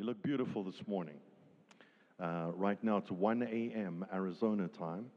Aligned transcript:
You 0.00 0.06
look 0.06 0.22
beautiful 0.22 0.64
this 0.64 0.80
morning. 0.86 1.16
Uh, 2.18 2.52
right 2.54 2.82
now 2.82 2.96
it's 2.96 3.10
1 3.10 3.42
a.m. 3.42 4.06
Arizona 4.10 4.66
time, 4.66 5.10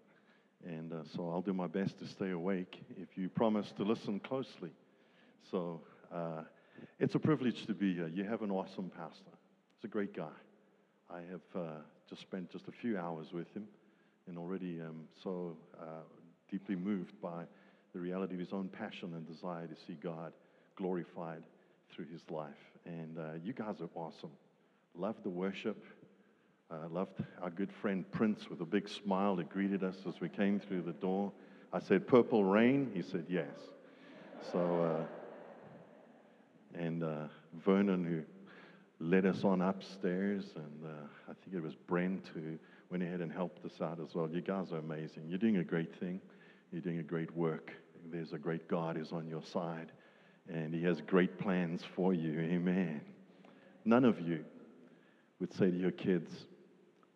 and 0.65 0.91
uh, 0.91 1.03
so 1.15 1.29
I'll 1.29 1.41
do 1.41 1.53
my 1.53 1.67
best 1.67 1.99
to 1.99 2.05
stay 2.05 2.31
awake 2.31 2.83
if 2.97 3.17
you 3.17 3.29
promise 3.29 3.71
to 3.77 3.83
listen 3.83 4.19
closely. 4.19 4.71
So 5.49 5.79
uh, 6.13 6.41
it's 6.99 7.15
a 7.15 7.19
privilege 7.19 7.65
to 7.67 7.73
be 7.73 7.93
here. 7.93 8.09
You 8.09 8.25
have 8.25 8.41
an 8.41 8.51
awesome 8.51 8.89
pastor. 8.89 9.31
He's 9.77 9.85
a 9.85 9.87
great 9.87 10.13
guy. 10.13 10.35
I 11.09 11.19
have 11.31 11.55
uh, 11.55 11.67
just 12.09 12.21
spent 12.23 12.51
just 12.51 12.67
a 12.67 12.73
few 12.73 12.97
hours 12.97 13.27
with 13.31 13.47
him, 13.53 13.65
and 14.27 14.37
already 14.37 14.81
am 14.81 15.07
so 15.23 15.55
uh, 15.79 16.03
deeply 16.51 16.75
moved 16.75 17.13
by 17.21 17.45
the 17.93 18.01
reality 18.01 18.33
of 18.33 18.41
his 18.41 18.51
own 18.51 18.67
passion 18.67 19.13
and 19.13 19.25
desire 19.25 19.65
to 19.65 19.75
see 19.87 19.97
God 20.03 20.33
glorified 20.75 21.43
through 21.95 22.07
his 22.11 22.21
life. 22.29 22.51
And 22.85 23.17
uh, 23.17 23.35
you 23.41 23.53
guys 23.53 23.75
are 23.79 23.89
awesome. 23.95 24.31
Loved 24.95 25.23
the 25.23 25.29
worship. 25.29 25.83
Uh, 26.69 26.87
loved 26.89 27.23
our 27.41 27.49
good 27.49 27.71
friend 27.71 28.09
Prince 28.11 28.49
with 28.49 28.61
a 28.61 28.65
big 28.65 28.87
smile 28.87 29.35
that 29.35 29.49
greeted 29.49 29.83
us 29.83 29.95
as 30.07 30.21
we 30.21 30.29
came 30.29 30.59
through 30.59 30.81
the 30.83 30.93
door. 30.93 31.31
I 31.71 31.79
said, 31.79 32.07
Purple 32.07 32.43
Rain? 32.43 32.91
He 32.93 33.01
said, 33.01 33.25
Yes. 33.27 33.49
So, 34.51 35.05
uh, 36.75 36.79
and 36.79 37.03
uh, 37.03 37.27
Vernon, 37.65 38.03
who 38.03 38.23
led 39.03 39.25
us 39.25 39.43
on 39.43 39.61
upstairs, 39.61 40.45
and 40.55 40.85
uh, 40.85 41.07
I 41.29 41.33
think 41.43 41.55
it 41.55 41.63
was 41.63 41.75
Brent 41.75 42.29
who 42.33 42.57
went 42.89 43.03
ahead 43.03 43.21
and 43.21 43.31
helped 43.31 43.65
us 43.65 43.81
out 43.81 43.99
as 43.99 44.13
well. 44.13 44.29
You 44.29 44.41
guys 44.41 44.71
are 44.71 44.77
amazing. 44.77 45.23
You're 45.27 45.39
doing 45.39 45.57
a 45.57 45.63
great 45.63 45.95
thing, 45.99 46.21
you're 46.71 46.81
doing 46.81 46.99
a 46.99 47.03
great 47.03 47.35
work. 47.35 47.73
There's 48.11 48.33
a 48.33 48.37
great 48.37 48.67
God 48.67 48.97
who's 48.97 49.11
on 49.11 49.27
your 49.27 49.43
side, 49.43 49.91
and 50.47 50.73
He 50.73 50.83
has 50.83 51.01
great 51.01 51.39
plans 51.39 51.83
for 51.95 52.13
you. 52.13 52.39
Amen. 52.39 53.01
None 53.85 54.05
of 54.05 54.21
you 54.21 54.45
would 55.43 55.53
say 55.55 55.69
to 55.69 55.77
your 55.77 55.91
kids, 55.91 56.31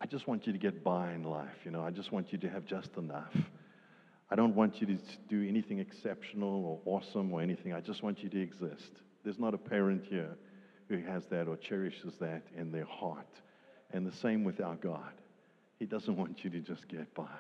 I 0.02 0.06
just 0.06 0.28
want 0.28 0.46
you 0.46 0.52
to 0.52 0.60
get 0.60 0.84
by 0.84 1.14
in 1.14 1.24
life. 1.24 1.56
You 1.64 1.72
know, 1.72 1.82
I 1.82 1.92
just 1.92 2.12
want 2.12 2.34
you 2.34 2.38
to 2.40 2.50
have 2.50 2.66
just 2.66 2.98
enough. 2.98 3.34
I 4.30 4.36
don't 4.36 4.54
want 4.54 4.82
you 4.82 4.88
to 4.88 4.98
do 5.30 5.48
anything 5.48 5.80
exceptional 5.80 6.66
or 6.66 6.98
awesome 6.98 7.32
or 7.32 7.42
anything. 7.42 7.72
I 7.72 7.80
just 7.80 8.04
want 8.04 8.22
you 8.22 8.28
to 8.28 8.42
exist. 8.42 8.92
There's 9.24 9.40
not 9.40 9.54
a 9.54 9.58
parent 9.58 10.04
here 10.10 10.36
who 10.90 10.98
has 11.04 11.24
that 11.28 11.48
or 11.48 11.56
cherishes 11.56 12.16
that 12.20 12.44
in 12.58 12.70
their 12.70 12.84
heart. 12.84 13.30
And 13.94 14.06
the 14.06 14.12
same 14.12 14.44
with 14.44 14.60
our 14.60 14.76
God. 14.76 15.14
He 15.80 15.86
doesn't 15.86 16.18
want 16.18 16.44
you 16.44 16.50
to 16.50 16.60
just 16.60 16.86
get 16.90 17.16
by, 17.16 17.38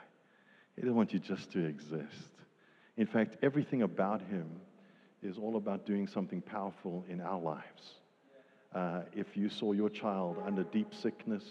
He 0.77 0.83
doesn't 0.83 0.95
want 0.95 1.11
you 1.11 1.19
just 1.19 1.51
to 1.51 1.65
exist. 1.65 2.31
In 2.95 3.07
fact, 3.07 3.35
everything 3.43 3.81
about 3.81 4.21
Him 4.21 4.61
is 5.21 5.37
all 5.37 5.57
about 5.57 5.85
doing 5.85 6.07
something 6.07 6.41
powerful 6.41 7.03
in 7.09 7.19
our 7.19 7.41
lives 7.41 7.97
uh, 8.77 9.01
if 9.15 9.35
you 9.35 9.49
saw 9.49 9.71
your 9.71 9.89
child 9.89 10.37
under 10.45 10.63
deep 10.63 10.93
sickness 10.93 11.43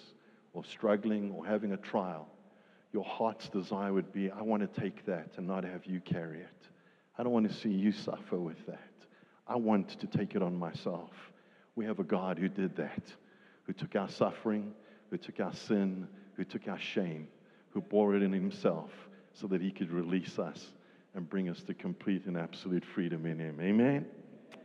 or 0.52 0.64
struggling 0.64 1.32
or 1.32 1.44
having 1.44 1.72
a 1.72 1.76
trial, 1.76 2.28
your 2.92 3.02
heart's 3.04 3.48
desire 3.48 3.92
would 3.92 4.12
be, 4.12 4.30
I 4.30 4.42
want 4.42 4.62
to 4.62 4.80
take 4.80 5.04
that 5.06 5.30
and 5.36 5.46
not 5.46 5.64
have 5.64 5.86
you 5.86 6.00
carry 6.00 6.38
it. 6.38 6.68
I 7.18 7.24
don't 7.24 7.32
want 7.32 7.50
to 7.50 7.54
see 7.54 7.70
you 7.70 7.90
suffer 7.90 8.36
with 8.36 8.64
that. 8.66 8.92
I 9.48 9.56
want 9.56 9.98
to 10.00 10.06
take 10.06 10.36
it 10.36 10.42
on 10.42 10.56
myself. 10.56 11.10
We 11.74 11.84
have 11.86 11.98
a 11.98 12.04
God 12.04 12.38
who 12.38 12.48
did 12.48 12.76
that, 12.76 13.02
who 13.64 13.72
took 13.72 13.96
our 13.96 14.08
suffering, 14.08 14.72
who 15.10 15.18
took 15.18 15.40
our 15.40 15.54
sin, 15.54 16.06
who 16.34 16.44
took 16.44 16.68
our 16.68 16.78
shame, 16.78 17.26
who 17.70 17.80
bore 17.80 18.14
it 18.14 18.22
in 18.22 18.32
himself 18.32 18.90
so 19.32 19.48
that 19.48 19.60
he 19.60 19.72
could 19.72 19.90
release 19.90 20.38
us 20.38 20.64
and 21.14 21.28
bring 21.28 21.48
us 21.48 21.60
to 21.64 21.74
complete 21.74 22.26
and 22.26 22.36
absolute 22.36 22.84
freedom 22.84 23.26
in 23.26 23.40
him. 23.40 23.58
Amen. 23.60 24.06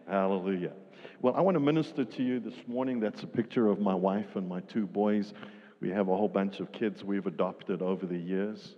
Hallelujah. 0.08 0.74
Well, 1.22 1.34
I 1.36 1.42
want 1.42 1.56
to 1.56 1.60
minister 1.60 2.04
to 2.04 2.24
you 2.24 2.40
this 2.40 2.56
morning. 2.68 3.00
That's 3.00 3.24
a 3.24 3.28
picture 3.28 3.68
of 3.68 3.80
my 3.80 3.94
wife 3.96 4.36
and 4.36 4.48
my 4.48 4.62
two 4.62 4.86
boys. 4.88 5.34
We 5.80 5.90
have 5.90 6.08
a 6.08 6.16
whole 6.16 6.28
bunch 6.28 6.60
of 6.60 6.72
kids 6.72 7.04
we've 7.04 7.28
adopted 7.28 7.82
over 7.82 8.06
the 8.06 8.18
years. 8.18 8.76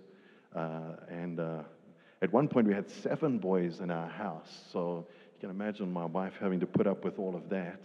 Uh, 0.54 0.96
and 1.08 1.40
uh, 1.40 1.62
at 2.22 2.32
one 2.32 2.48
point, 2.48 2.66
we 2.66 2.74
had 2.74 2.90
seven 2.90 3.38
boys 3.38 3.80
in 3.80 3.90
our 3.90 4.08
house. 4.08 4.50
So 4.72 5.06
you 5.34 5.40
can 5.40 5.50
imagine 5.50 5.92
my 5.92 6.04
wife 6.04 6.34
having 6.40 6.60
to 6.60 6.66
put 6.66 6.86
up 6.86 7.04
with 7.04 7.18
all 7.18 7.34
of 7.34 7.48
that, 7.50 7.80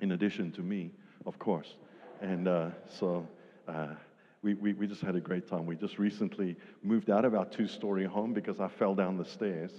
in 0.00 0.12
addition 0.12 0.52
to 0.52 0.60
me, 0.60 0.90
of 1.26 1.38
course. 1.38 1.74
And 2.20 2.48
uh, 2.48 2.70
so 2.88 3.26
uh, 3.68 3.88
we, 4.42 4.54
we, 4.54 4.72
we 4.74 4.86
just 4.86 5.00
had 5.00 5.16
a 5.16 5.20
great 5.20 5.48
time. 5.48 5.66
We 5.66 5.76
just 5.76 5.98
recently 5.98 6.56
moved 6.82 7.10
out 7.10 7.24
of 7.24 7.34
our 7.34 7.46
two 7.46 7.66
story 7.66 8.04
home 8.04 8.32
because 8.32 8.60
I 8.60 8.68
fell 8.68 8.94
down 8.94 9.16
the 9.16 9.24
stairs. 9.24 9.70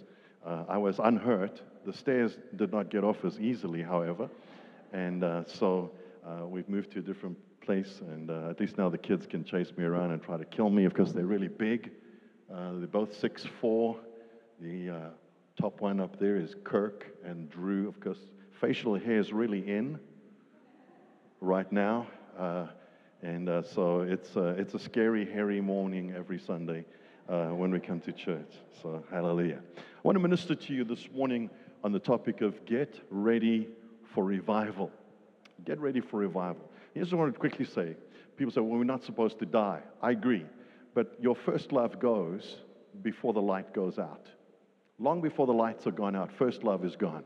Uh, 0.45 0.63
I 0.69 0.77
was 0.77 0.99
unhurt. 0.99 1.61
The 1.85 1.93
stairs 1.93 2.37
did 2.55 2.71
not 2.71 2.89
get 2.91 3.03
off 3.03 3.25
as 3.25 3.39
easily, 3.39 3.81
however. 3.81 4.29
And 4.93 5.23
uh, 5.23 5.45
so 5.45 5.91
uh, 6.23 6.45
we've 6.45 6.69
moved 6.69 6.91
to 6.91 6.99
a 6.99 7.01
different 7.01 7.37
place, 7.61 8.01
and 8.01 8.29
uh, 8.29 8.49
at 8.49 8.59
least 8.59 8.77
now 8.77 8.89
the 8.89 8.97
kids 8.97 9.25
can 9.25 9.43
chase 9.43 9.71
me 9.75 9.83
around 9.83 10.11
and 10.11 10.21
try 10.21 10.37
to 10.37 10.45
kill 10.45 10.69
me 10.69 10.87
because 10.87 11.13
they're 11.13 11.25
really 11.25 11.47
big. 11.47 11.89
Uh, 12.53 12.73
they're 12.73 12.87
both 12.87 13.17
six 13.17 13.43
four. 13.59 13.97
The 14.61 14.89
uh, 14.91 14.99
top 15.59 15.81
one 15.81 15.99
up 15.99 16.19
there 16.19 16.35
is 16.35 16.55
Kirk 16.63 17.07
and 17.25 17.49
Drew. 17.49 17.87
Of 17.87 17.99
course, 17.99 18.19
facial 18.61 18.99
hair 18.99 19.17
is 19.17 19.33
really 19.33 19.67
in 19.67 19.99
right 21.41 21.71
now. 21.71 22.05
and 23.23 23.65
so 23.65 24.01
it's, 24.01 24.29
it's 24.35 24.75
a 24.75 24.79
scary, 24.79 25.25
hairy 25.25 25.59
morning 25.59 26.13
every 26.15 26.37
Sunday 26.37 26.85
uh, 27.29 27.47
when 27.47 27.71
we 27.71 27.79
come 27.79 27.99
to 28.01 28.11
church. 28.11 28.51
So, 28.81 29.03
hallelujah. 29.11 29.61
I 29.77 29.81
want 30.03 30.15
to 30.15 30.19
minister 30.19 30.55
to 30.55 30.73
you 30.73 30.83
this 30.83 31.07
morning 31.13 31.49
on 31.83 31.91
the 31.91 31.99
topic 31.99 32.41
of 32.41 32.65
get 32.65 32.99
ready 33.09 33.67
for 34.13 34.23
revival. 34.23 34.91
Get 35.65 35.79
ready 35.79 36.01
for 36.01 36.19
revival. 36.19 36.69
Here's 36.93 37.11
what 37.11 37.19
I 37.19 37.21
want 37.23 37.33
to 37.33 37.39
quickly 37.39 37.65
say. 37.65 37.95
People 38.37 38.51
say, 38.51 38.61
well, 38.61 38.77
we're 38.77 38.83
not 38.83 39.03
supposed 39.03 39.39
to 39.39 39.45
die. 39.45 39.81
I 40.01 40.11
agree. 40.11 40.45
But 40.93 41.15
your 41.19 41.35
first 41.35 41.71
love 41.71 41.99
goes 41.99 42.57
before 43.01 43.33
the 43.33 43.41
light 43.41 43.73
goes 43.73 43.99
out. 43.99 44.27
Long 44.99 45.21
before 45.21 45.45
the 45.45 45.53
lights 45.53 45.87
are 45.87 45.91
gone 45.91 46.15
out, 46.15 46.31
first 46.31 46.63
love 46.63 46.85
is 46.85 46.95
gone. 46.95 47.23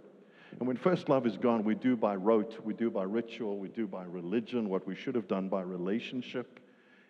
And 0.58 0.68
when 0.68 0.78
first 0.78 1.10
love 1.10 1.28
is 1.28 1.38
gone, 1.38 1.64
we 1.64 1.76
do 1.76 1.96
by 1.96 2.16
rote, 2.16 2.58
we 2.64 2.74
do 2.74 2.90
by 2.90 3.04
ritual, 3.04 3.60
we 3.60 3.68
do 3.70 3.86
by 3.86 4.04
religion 4.06 4.68
what 4.70 4.88
we 4.88 4.96
should 4.96 5.14
have 5.14 5.28
done 5.28 5.48
by 5.48 5.62
relationship 5.62 6.60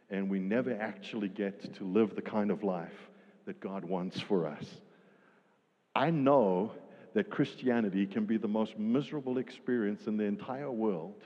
and 0.09 0.29
we 0.29 0.39
never 0.39 0.73
actually 0.79 1.29
get 1.29 1.73
to 1.75 1.83
live 1.83 2.15
the 2.15 2.21
kind 2.21 2.51
of 2.51 2.63
life 2.63 3.09
that 3.45 3.59
God 3.59 3.83
wants 3.83 4.19
for 4.19 4.47
us. 4.47 4.65
I 5.95 6.09
know 6.09 6.71
that 7.13 7.29
Christianity 7.29 8.05
can 8.05 8.25
be 8.25 8.37
the 8.37 8.47
most 8.47 8.77
miserable 8.77 9.37
experience 9.37 10.07
in 10.07 10.17
the 10.17 10.23
entire 10.23 10.71
world 10.71 11.23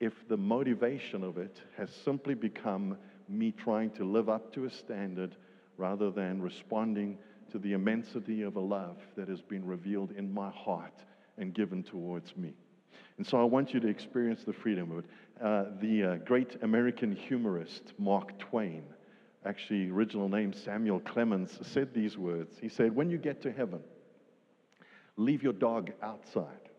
if 0.00 0.12
the 0.28 0.36
motivation 0.36 1.22
of 1.22 1.38
it 1.38 1.56
has 1.76 1.90
simply 2.04 2.34
become 2.34 2.98
me 3.28 3.52
trying 3.52 3.90
to 3.90 4.04
live 4.04 4.28
up 4.28 4.52
to 4.52 4.64
a 4.64 4.70
standard 4.70 5.36
rather 5.78 6.10
than 6.10 6.42
responding 6.42 7.18
to 7.50 7.58
the 7.58 7.72
immensity 7.72 8.42
of 8.42 8.56
a 8.56 8.60
love 8.60 8.96
that 9.16 9.28
has 9.28 9.40
been 9.40 9.64
revealed 9.64 10.12
in 10.12 10.32
my 10.32 10.50
heart 10.50 11.04
and 11.38 11.54
given 11.54 11.82
towards 11.82 12.36
me. 12.36 12.52
And 13.18 13.26
so 13.26 13.40
I 13.40 13.44
want 13.44 13.72
you 13.72 13.80
to 13.80 13.88
experience 13.88 14.42
the 14.44 14.52
freedom 14.52 14.90
of 14.90 14.98
it. 14.98 15.04
Uh, 15.42 15.64
the 15.82 16.02
uh, 16.02 16.16
great 16.24 16.56
American 16.62 17.12
humorist 17.12 17.92
Mark 17.98 18.38
Twain, 18.38 18.82
actually, 19.44 19.90
original 19.90 20.30
name 20.30 20.54
Samuel 20.54 21.00
Clemens, 21.00 21.58
said 21.60 21.92
these 21.92 22.16
words. 22.16 22.56
He 22.58 22.70
said, 22.70 22.96
When 22.96 23.10
you 23.10 23.18
get 23.18 23.42
to 23.42 23.52
heaven, 23.52 23.80
leave 25.18 25.42
your 25.42 25.52
dog 25.52 25.92
outside 26.02 26.70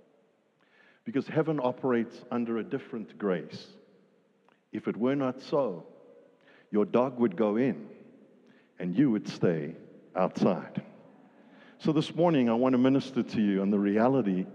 because 1.05 1.27
heaven 1.27 1.59
operates 1.63 2.23
under 2.31 2.57
a 2.57 2.63
different 2.63 3.15
grace. 3.19 3.67
If 4.71 4.87
it 4.87 4.97
were 4.97 5.15
not 5.15 5.39
so, 5.39 5.85
your 6.71 6.85
dog 6.85 7.19
would 7.19 7.37
go 7.37 7.57
in 7.57 7.87
and 8.79 8.97
you 8.97 9.11
would 9.11 9.27
stay 9.27 9.75
outside. 10.15 10.81
So 11.77 11.91
this 11.91 12.15
morning, 12.15 12.49
I 12.49 12.53
want 12.53 12.73
to 12.73 12.79
minister 12.79 13.21
to 13.21 13.41
you 13.41 13.61
on 13.61 13.69
the 13.69 13.77
reality 13.77 14.47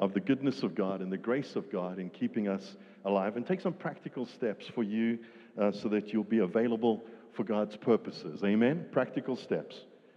of 0.00 0.14
the 0.14 0.20
goodness 0.20 0.62
of 0.62 0.74
God 0.74 1.02
and 1.02 1.12
the 1.12 1.18
grace 1.18 1.56
of 1.56 1.70
God 1.70 1.98
in 1.98 2.08
keeping 2.08 2.48
us 2.48 2.76
alive 3.04 3.36
and 3.36 3.46
take 3.46 3.60
some 3.60 3.74
practical 3.74 4.24
steps 4.26 4.66
for 4.66 4.82
you 4.82 5.18
uh, 5.60 5.70
so 5.70 5.88
that 5.88 6.12
you'll 6.12 6.24
be 6.24 6.38
available 6.38 7.04
for 7.34 7.44
God's 7.44 7.76
purposes. 7.76 8.42
Amen? 8.42 8.86
Practical 8.90 9.36
steps. 9.36 9.76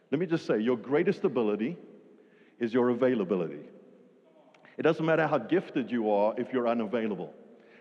Let 0.09 0.19
me 0.19 0.25
just 0.25 0.45
say 0.45 0.59
your 0.59 0.77
greatest 0.77 1.25
ability 1.25 1.77
is 2.59 2.73
your 2.73 2.89
availability. 2.89 3.59
It 4.77 4.83
doesn't 4.83 5.05
matter 5.05 5.27
how 5.27 5.37
gifted 5.37 5.91
you 5.91 6.09
are 6.09 6.33
if 6.37 6.53
you're 6.53 6.67
unavailable. 6.67 7.33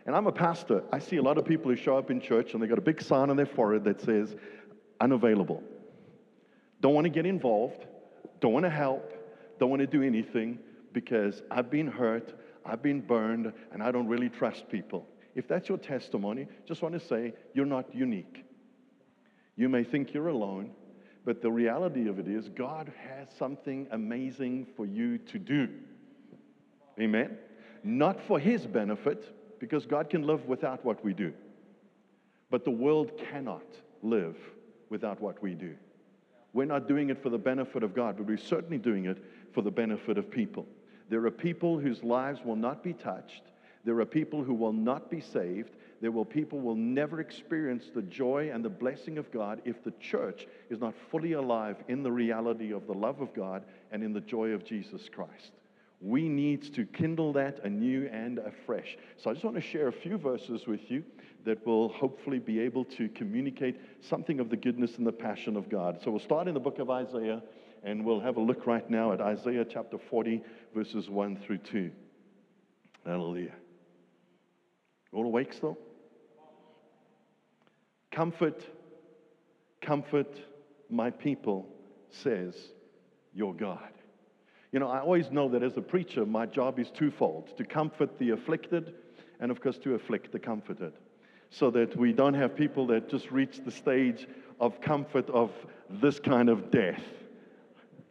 And 0.04 0.16
I'm 0.16 0.26
a 0.26 0.32
pastor. 0.32 0.82
I 0.92 0.98
see 0.98 1.16
a 1.16 1.22
lot 1.22 1.38
of 1.38 1.44
people 1.44 1.70
who 1.70 1.76
show 1.76 1.96
up 1.96 2.10
in 2.10 2.20
church 2.20 2.52
and 2.52 2.62
they 2.62 2.66
got 2.66 2.78
a 2.78 2.82
big 2.82 3.00
sign 3.00 3.30
on 3.30 3.36
their 3.36 3.46
forehead 3.46 3.84
that 3.84 4.00
says, 4.00 4.34
unavailable. 5.00 5.62
Don't 6.80 6.94
want 6.94 7.04
to 7.04 7.10
get 7.10 7.26
involved, 7.26 7.86
don't 8.40 8.52
want 8.52 8.64
to 8.64 8.70
help, 8.70 9.12
don't 9.60 9.70
want 9.70 9.80
to 9.80 9.86
do 9.86 10.02
anything 10.02 10.58
because 10.92 11.42
I've 11.50 11.70
been 11.70 11.86
hurt, 11.86 12.38
I've 12.64 12.82
been 12.82 13.00
burned, 13.00 13.52
and 13.72 13.82
I 13.82 13.90
don't 13.90 14.08
really 14.08 14.28
trust 14.28 14.68
people. 14.68 15.06
If 15.34 15.48
that's 15.48 15.68
your 15.68 15.78
testimony, 15.78 16.46
just 16.66 16.82
want 16.82 16.94
to 16.94 17.00
say 17.00 17.34
you're 17.54 17.66
not 17.66 17.94
unique. 17.94 18.44
You 19.56 19.68
may 19.68 19.84
think 19.84 20.12
you're 20.12 20.28
alone, 20.28 20.72
but 21.24 21.40
the 21.40 21.50
reality 21.50 22.08
of 22.08 22.18
it 22.18 22.28
is 22.28 22.48
God 22.48 22.92
has 23.08 23.28
something 23.38 23.86
amazing 23.90 24.66
for 24.76 24.86
you 24.86 25.18
to 25.18 25.38
do. 25.38 25.68
Amen? 27.00 27.38
Not 27.84 28.20
for 28.20 28.38
his 28.38 28.66
benefit, 28.66 29.58
because 29.58 29.86
God 29.86 30.10
can 30.10 30.22
live 30.22 30.46
without 30.46 30.84
what 30.84 31.04
we 31.04 31.14
do. 31.14 31.32
But 32.50 32.64
the 32.64 32.70
world 32.70 33.12
cannot 33.30 33.64
live 34.02 34.36
without 34.90 35.20
what 35.20 35.40
we 35.42 35.54
do. 35.54 35.76
We're 36.52 36.66
not 36.66 36.88
doing 36.88 37.10
it 37.10 37.22
for 37.22 37.30
the 37.30 37.38
benefit 37.38 37.82
of 37.82 37.94
God, 37.94 38.16
but 38.16 38.26
we're 38.26 38.36
certainly 38.36 38.78
doing 38.78 39.06
it 39.06 39.24
for 39.54 39.62
the 39.62 39.70
benefit 39.70 40.18
of 40.18 40.30
people. 40.30 40.66
There 41.08 41.24
are 41.26 41.30
people 41.30 41.78
whose 41.78 42.02
lives 42.02 42.40
will 42.44 42.56
not 42.56 42.82
be 42.82 42.92
touched. 42.92 43.42
There 43.84 43.98
are 44.00 44.06
people 44.06 44.44
who 44.44 44.54
will 44.54 44.72
not 44.72 45.10
be 45.10 45.20
saved. 45.20 45.76
There 46.00 46.12
will 46.12 46.24
people 46.24 46.60
will 46.60 46.76
never 46.76 47.20
experience 47.20 47.90
the 47.94 48.02
joy 48.02 48.50
and 48.52 48.64
the 48.64 48.68
blessing 48.68 49.18
of 49.18 49.30
God 49.32 49.60
if 49.64 49.82
the 49.84 49.92
church 50.00 50.46
is 50.70 50.80
not 50.80 50.94
fully 51.10 51.32
alive 51.32 51.76
in 51.88 52.02
the 52.02 52.12
reality 52.12 52.72
of 52.72 52.86
the 52.86 52.92
love 52.92 53.20
of 53.20 53.34
God 53.34 53.64
and 53.90 54.02
in 54.02 54.12
the 54.12 54.20
joy 54.20 54.50
of 54.50 54.64
Jesus 54.64 55.08
Christ. 55.08 55.52
We 56.00 56.28
need 56.28 56.74
to 56.74 56.84
kindle 56.84 57.32
that 57.34 57.64
anew 57.64 58.08
and 58.12 58.38
afresh. 58.38 58.96
So 59.16 59.30
I 59.30 59.34
just 59.34 59.44
want 59.44 59.54
to 59.54 59.62
share 59.62 59.86
a 59.86 59.92
few 59.92 60.18
verses 60.18 60.66
with 60.66 60.90
you 60.90 61.04
that 61.44 61.64
will 61.64 61.88
hopefully 61.88 62.40
be 62.40 62.58
able 62.58 62.84
to 62.84 63.08
communicate 63.10 63.80
something 64.00 64.40
of 64.40 64.50
the 64.50 64.56
goodness 64.56 64.98
and 64.98 65.06
the 65.06 65.12
passion 65.12 65.56
of 65.56 65.68
God. 65.68 66.00
So 66.02 66.10
we'll 66.10 66.20
start 66.20 66.48
in 66.48 66.54
the 66.54 66.60
book 66.60 66.80
of 66.80 66.90
Isaiah 66.90 67.42
and 67.82 68.04
we'll 68.04 68.20
have 68.20 68.36
a 68.36 68.40
look 68.40 68.66
right 68.66 68.88
now 68.88 69.12
at 69.12 69.20
Isaiah 69.20 69.64
chapter 69.64 69.98
40, 69.98 70.42
verses 70.74 71.10
1 71.10 71.36
through 71.38 71.58
2. 71.58 71.90
Hallelujah. 73.04 73.52
All 75.12 75.26
awake 75.26 75.52
still? 75.52 75.76
Comfort, 78.10 78.64
comfort 79.80 80.38
my 80.88 81.10
people, 81.10 81.66
says 82.10 82.54
your 83.34 83.54
God. 83.54 83.90
You 84.70 84.78
know, 84.78 84.88
I 84.88 85.00
always 85.00 85.30
know 85.30 85.48
that 85.50 85.62
as 85.62 85.76
a 85.76 85.82
preacher, 85.82 86.24
my 86.24 86.46
job 86.46 86.78
is 86.78 86.90
twofold 86.90 87.56
to 87.58 87.64
comfort 87.64 88.18
the 88.18 88.30
afflicted 88.30 88.94
and, 89.40 89.50
of 89.50 89.60
course, 89.60 89.78
to 89.78 89.94
afflict 89.94 90.32
the 90.32 90.38
comforted. 90.38 90.92
So 91.50 91.70
that 91.72 91.96
we 91.96 92.12
don't 92.14 92.34
have 92.34 92.56
people 92.56 92.86
that 92.86 93.10
just 93.10 93.30
reach 93.30 93.60
the 93.62 93.70
stage 93.70 94.26
of 94.58 94.80
comfort 94.80 95.28
of 95.28 95.50
this 95.90 96.18
kind 96.18 96.48
of 96.48 96.70
death, 96.70 97.02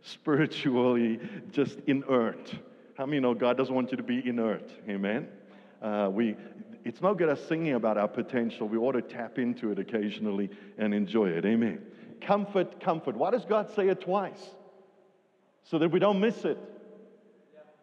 spiritually 0.01 1.19
just 1.51 1.79
inert. 1.87 2.53
How 2.97 3.05
many 3.05 3.19
know 3.19 3.33
God 3.33 3.57
doesn't 3.57 3.73
want 3.73 3.91
you 3.91 3.97
to 3.97 4.03
be 4.03 4.27
inert? 4.27 4.71
Amen? 4.89 5.27
Uh, 5.81 6.09
we, 6.11 6.35
it's 6.83 7.01
no 7.01 7.13
good 7.13 7.29
us 7.29 7.43
singing 7.47 7.73
about 7.73 7.97
our 7.97 8.07
potential. 8.07 8.67
We 8.67 8.77
ought 8.77 8.93
to 8.93 9.01
tap 9.01 9.39
into 9.39 9.71
it 9.71 9.79
occasionally 9.79 10.49
and 10.77 10.93
enjoy 10.93 11.29
it. 11.29 11.45
Amen. 11.45 11.81
Comfort, 12.21 12.79
comfort. 12.79 13.15
Why 13.15 13.31
does 13.31 13.45
God 13.45 13.73
say 13.75 13.89
it 13.89 14.01
twice? 14.01 14.51
so 15.63 15.77
that 15.79 15.89
we 15.89 15.99
don't 15.99 16.19
miss 16.19 16.43
it. 16.45 16.57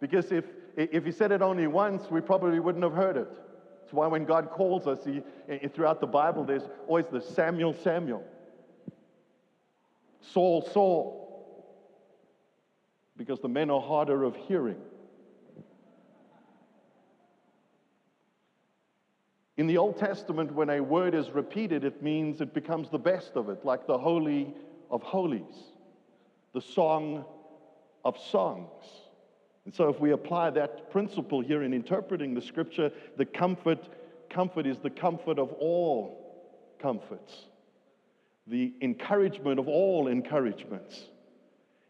Because 0.01 0.31
if, 0.31 0.45
if 0.77 1.05
he 1.05 1.13
said 1.13 1.33
it 1.33 1.43
only 1.43 1.67
once, 1.67 2.11
we 2.11 2.21
probably 2.21 2.61
wouldn't 2.61 2.85
have 2.85 2.93
heard 2.93 3.17
it. 3.17 3.29
That's 3.81 3.93
why 3.93 4.07
when 4.07 4.25
God 4.25 4.51
calls 4.51 4.87
us, 4.87 4.99
he, 5.05 5.23
throughout 5.69 6.01
the 6.01 6.07
Bible, 6.07 6.45
there's 6.45 6.69
always 6.87 7.07
the 7.11 7.21
Samuel, 7.21 7.75
Samuel, 7.83 8.23
Saul, 10.21 10.69
Saul, 10.73 11.18
because 13.19 13.41
the 13.41 13.49
men 13.49 13.69
are 13.69 13.83
harder 13.83 14.23
of 14.23 14.35
hearing. 14.37 14.81
In 19.59 19.67
the 19.67 19.77
Old 19.77 19.99
Testament, 19.99 20.53
when 20.53 20.71
a 20.71 20.81
word 20.81 21.17
is 21.17 21.31
repeated, 21.31 21.85
it 21.85 22.01
means 22.01 22.41
it 22.41 22.55
becomes 22.55 22.89
the 22.91 22.99
best 22.99 23.33
of 23.35 23.49
it, 23.49 23.65
like 23.65 23.89
the 23.89 23.99
Holy 23.99 24.55
of 24.89 25.03
Holies, 25.03 25.73
the 26.55 26.61
Song 26.61 27.25
of 28.05 28.17
songs. 28.17 28.71
And 29.65 29.75
so, 29.75 29.89
if 29.89 29.99
we 29.99 30.13
apply 30.13 30.51
that 30.51 30.93
principle 30.93 31.41
here 31.41 31.65
in 31.65 31.75
interpreting 31.75 32.35
the 32.35 32.41
scripture, 32.41 32.93
the 33.17 33.25
comfort, 33.25 33.81
comfort 34.31 34.65
is 34.65 34.79
the 34.79 34.91
comfort 34.91 35.41
of 35.41 35.53
all 35.55 36.25
comforts, 36.79 37.47
the 38.47 38.73
encouragement 38.81 39.59
of 39.59 39.67
all 39.67 40.07
encouragements. 40.07 41.09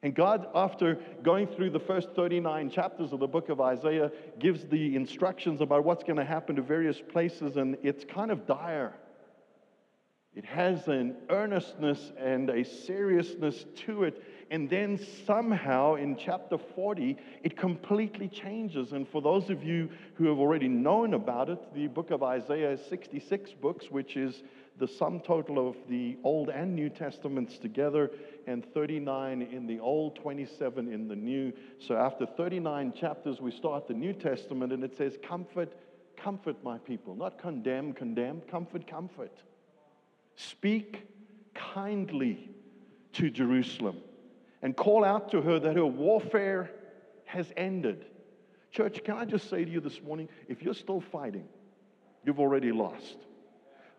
And 0.02 0.14
God, 0.14 0.46
after 0.54 1.00
going 1.22 1.48
through 1.48 1.70
the 1.70 1.80
first 1.80 2.10
39 2.14 2.70
chapters 2.70 3.12
of 3.12 3.18
the 3.18 3.26
book 3.26 3.48
of 3.48 3.60
Isaiah, 3.60 4.12
gives 4.38 4.64
the 4.64 4.94
instructions 4.94 5.60
about 5.60 5.84
what's 5.84 6.04
going 6.04 6.18
to 6.18 6.24
happen 6.24 6.56
to 6.56 6.62
various 6.62 7.00
places, 7.00 7.56
and 7.56 7.76
it's 7.82 8.04
kind 8.04 8.30
of 8.30 8.46
dire. 8.46 8.94
It 10.34 10.44
has 10.44 10.86
an 10.86 11.16
earnestness 11.30 12.12
and 12.16 12.48
a 12.48 12.64
seriousness 12.64 13.64
to 13.86 14.04
it 14.04 14.22
and 14.50 14.70
then 14.70 14.98
somehow 15.26 15.96
in 15.96 16.16
chapter 16.16 16.56
40, 16.56 17.16
it 17.42 17.56
completely 17.56 18.28
changes. 18.28 18.92
And 18.92 19.06
for 19.06 19.20
those 19.20 19.50
of 19.50 19.62
you 19.62 19.90
who 20.14 20.26
have 20.26 20.38
already 20.38 20.68
known 20.68 21.14
about 21.14 21.50
it, 21.50 21.58
the 21.74 21.86
book 21.86 22.10
of 22.10 22.22
Isaiah 22.22 22.72
is 22.72 22.80
66 22.88 23.52
books, 23.60 23.90
which 23.90 24.16
is 24.16 24.42
the 24.78 24.88
sum 24.88 25.20
total 25.20 25.68
of 25.68 25.76
the 25.88 26.16
Old 26.22 26.48
and 26.48 26.74
New 26.74 26.88
Testaments 26.88 27.58
together, 27.58 28.10
and 28.46 28.64
39 28.72 29.42
in 29.42 29.66
the 29.66 29.80
Old, 29.80 30.16
27 30.16 30.92
in 30.92 31.08
the 31.08 31.16
New. 31.16 31.52
So 31.78 31.96
after 31.96 32.26
39 32.26 32.92
chapters, 32.92 33.40
we 33.40 33.50
start 33.50 33.88
the 33.88 33.94
New 33.94 34.12
Testament, 34.12 34.72
and 34.72 34.84
it 34.84 34.96
says, 34.96 35.18
Comfort, 35.22 35.72
comfort 36.16 36.62
my 36.62 36.78
people. 36.78 37.14
Not 37.14 37.38
condemn, 37.38 37.92
condemn, 37.92 38.40
comfort, 38.42 38.86
comfort. 38.86 39.36
Speak 40.36 41.06
kindly 41.54 42.50
to 43.14 43.30
Jerusalem 43.30 43.98
and 44.62 44.76
call 44.76 45.04
out 45.04 45.30
to 45.32 45.42
her 45.42 45.58
that 45.58 45.76
her 45.76 45.86
warfare 45.86 46.70
has 47.24 47.52
ended. 47.56 48.06
Church, 48.70 49.02
can 49.04 49.16
I 49.16 49.24
just 49.24 49.50
say 49.50 49.64
to 49.64 49.70
you 49.70 49.80
this 49.80 50.00
morning 50.02 50.28
if 50.48 50.62
you're 50.62 50.74
still 50.74 51.00
fighting, 51.00 51.48
you've 52.24 52.40
already 52.40 52.72
lost. 52.72 53.16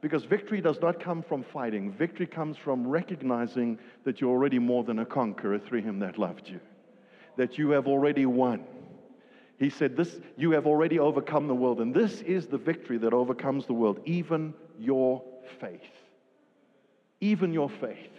Because 0.01 0.24
victory 0.24 0.62
does 0.62 0.80
not 0.81 1.00
come 1.00 1.22
from 1.22 1.44
fighting, 1.44 1.92
victory 1.92 2.25
comes 2.25 2.57
from 2.57 2.88
recognizing 2.88 3.78
that 4.06 4.22
you're 4.22 4.30
already 4.30 4.60
more 4.60 4.84
than 4.84 5.00
a 5.00 5.06
conqueror 5.06 5.60
through 5.60 5.81
him 5.81 6.00
that 6.00 6.18
loved 6.18 6.48
you, 6.48 6.60
that 7.36 7.57
you 7.57 7.72
have 7.72 7.88
already 7.88 8.25
won. 8.25 8.63
He 9.57 9.69
said, 9.69 9.98
This 9.98 10.19
you 10.38 10.51
have 10.51 10.66
already 10.66 11.00
overcome 11.00 11.48
the 11.48 11.56
world, 11.56 11.81
and 11.81 11.94
this 11.94 12.22
is 12.22 12.48
the 12.48 12.57
victory 12.57 12.98
that 13.00 13.13
overcomes 13.13 13.66
the 13.66 13.74
world, 13.74 14.00
even 14.06 14.54
your 14.80 15.22
faith. 15.60 15.81
Even 17.19 17.51
your 17.51 17.69
faith. 17.69 18.13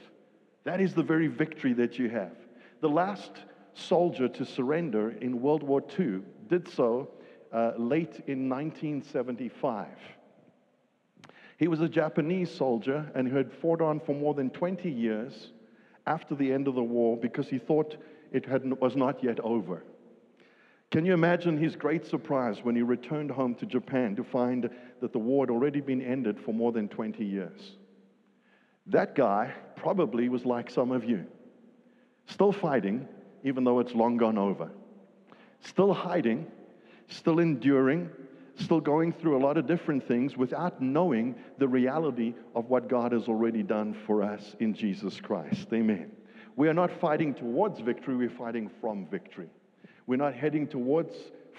That 0.65 0.83
is 0.83 0.93
the 0.93 1.03
very 1.03 1.29
victory 1.29 1.73
that 1.75 1.99
you 1.99 2.11
have. 2.11 2.37
The 2.83 2.91
last 2.91 3.33
soldier 3.73 4.29
to 4.29 4.45
surrender 4.45 5.13
in 5.23 5.41
World 5.41 5.63
War 5.63 5.83
II 5.99 6.21
did 6.49 6.69
so 6.69 7.09
uh, 7.53 7.73
late 7.79 8.23
in 8.27 8.51
1975. 8.51 9.87
He 11.61 11.69
was 11.69 11.83
a 11.83 11.89
Japanese 11.91 12.51
soldier 12.51 13.13
and 13.15 13.29
who 13.29 13.37
had 13.37 13.53
fought 13.53 13.83
on 13.83 14.01
for 14.01 14.15
more 14.15 14.33
than 14.33 14.49
20 14.49 14.91
years 14.91 15.51
after 16.07 16.35
the 16.35 16.51
end 16.51 16.67
of 16.67 16.75
the 16.75 16.83
war 16.83 17.19
because 17.19 17.49
he 17.49 17.59
thought 17.59 17.99
it 18.33 18.47
had, 18.47 18.65
was 18.81 18.97
not 18.97 19.23
yet 19.23 19.39
over. 19.41 19.85
Can 20.91 21.05
you 21.05 21.13
imagine 21.13 21.59
his 21.59 21.77
great 21.77 22.07
surprise 22.07 22.61
when 22.63 22.75
he 22.75 22.81
returned 22.81 23.31
home 23.31 23.55
to 23.57 23.67
Japan 23.67 24.17
to 24.17 24.25
find 24.25 24.71
that 25.03 25.13
the 25.13 25.19
war 25.19 25.45
had 25.45 25.51
already 25.51 25.83
been 25.83 26.01
ended 26.01 26.41
for 26.41 26.55
more 26.55 26.73
than 26.73 26.89
20 26.89 27.23
years? 27.27 27.73
That 28.87 29.15
guy 29.15 29.53
probably 29.77 30.31
was 30.31 30.47
like 30.47 30.71
some 30.71 30.91
of 30.91 31.05
you, 31.05 31.27
still 32.25 32.53
fighting, 32.53 33.07
even 33.45 33.65
though 33.65 33.81
it's 33.81 33.95
long 33.95 34.17
gone 34.17 34.39
over, 34.39 34.71
still 35.61 35.93
hiding, 35.93 36.47
still 37.09 37.39
enduring, 37.39 38.09
still 38.65 38.81
going 38.81 39.13
through 39.13 39.37
a 39.37 39.43
lot 39.43 39.57
of 39.57 39.67
different 39.67 40.07
things 40.07 40.37
without 40.37 40.81
knowing 40.81 41.35
the 41.59 41.69
reality 41.69 42.35
of 42.55 42.69
what 42.69 42.89
God 42.89 43.13
has 43.13 43.29
already 43.29 43.63
done 43.63 43.97
for 44.07 44.23
us 44.23 44.55
in 44.61 44.75
Jesus 44.75 45.21
Christ. 45.21 45.69
Amen. 45.73 46.13
We 46.57 46.69
are 46.69 46.75
not 46.75 46.91
fighting 47.01 47.35
towards 47.35 47.81
victory, 47.81 48.17
we're 48.17 48.31
fighting 48.31 48.71
from 48.81 49.07
victory. 49.07 49.49
We're 50.07 50.17
not 50.17 50.35
heading 50.35 50.67
towards 50.67 51.15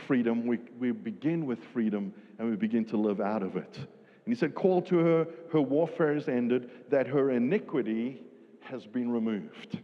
freedom, 0.07 0.45
we, 0.45 0.59
we 0.79 0.91
begin 0.91 1.45
with 1.45 1.59
freedom 1.73 2.13
and 2.37 2.49
we 2.49 2.55
begin 2.55 2.85
to 2.85 2.97
live 2.97 3.21
out 3.21 3.43
of 3.43 3.55
it. 3.55 3.77
And 3.77 4.33
he 4.33 4.35
said, 4.35 4.53
Call 4.55 4.81
to 4.83 4.97
her, 4.99 5.27
her 5.51 5.61
warfare 5.61 6.15
is 6.15 6.27
ended, 6.27 6.69
that 6.89 7.07
her 7.07 7.31
iniquity 7.31 8.21
has 8.61 8.85
been 8.85 9.11
removed. 9.11 9.79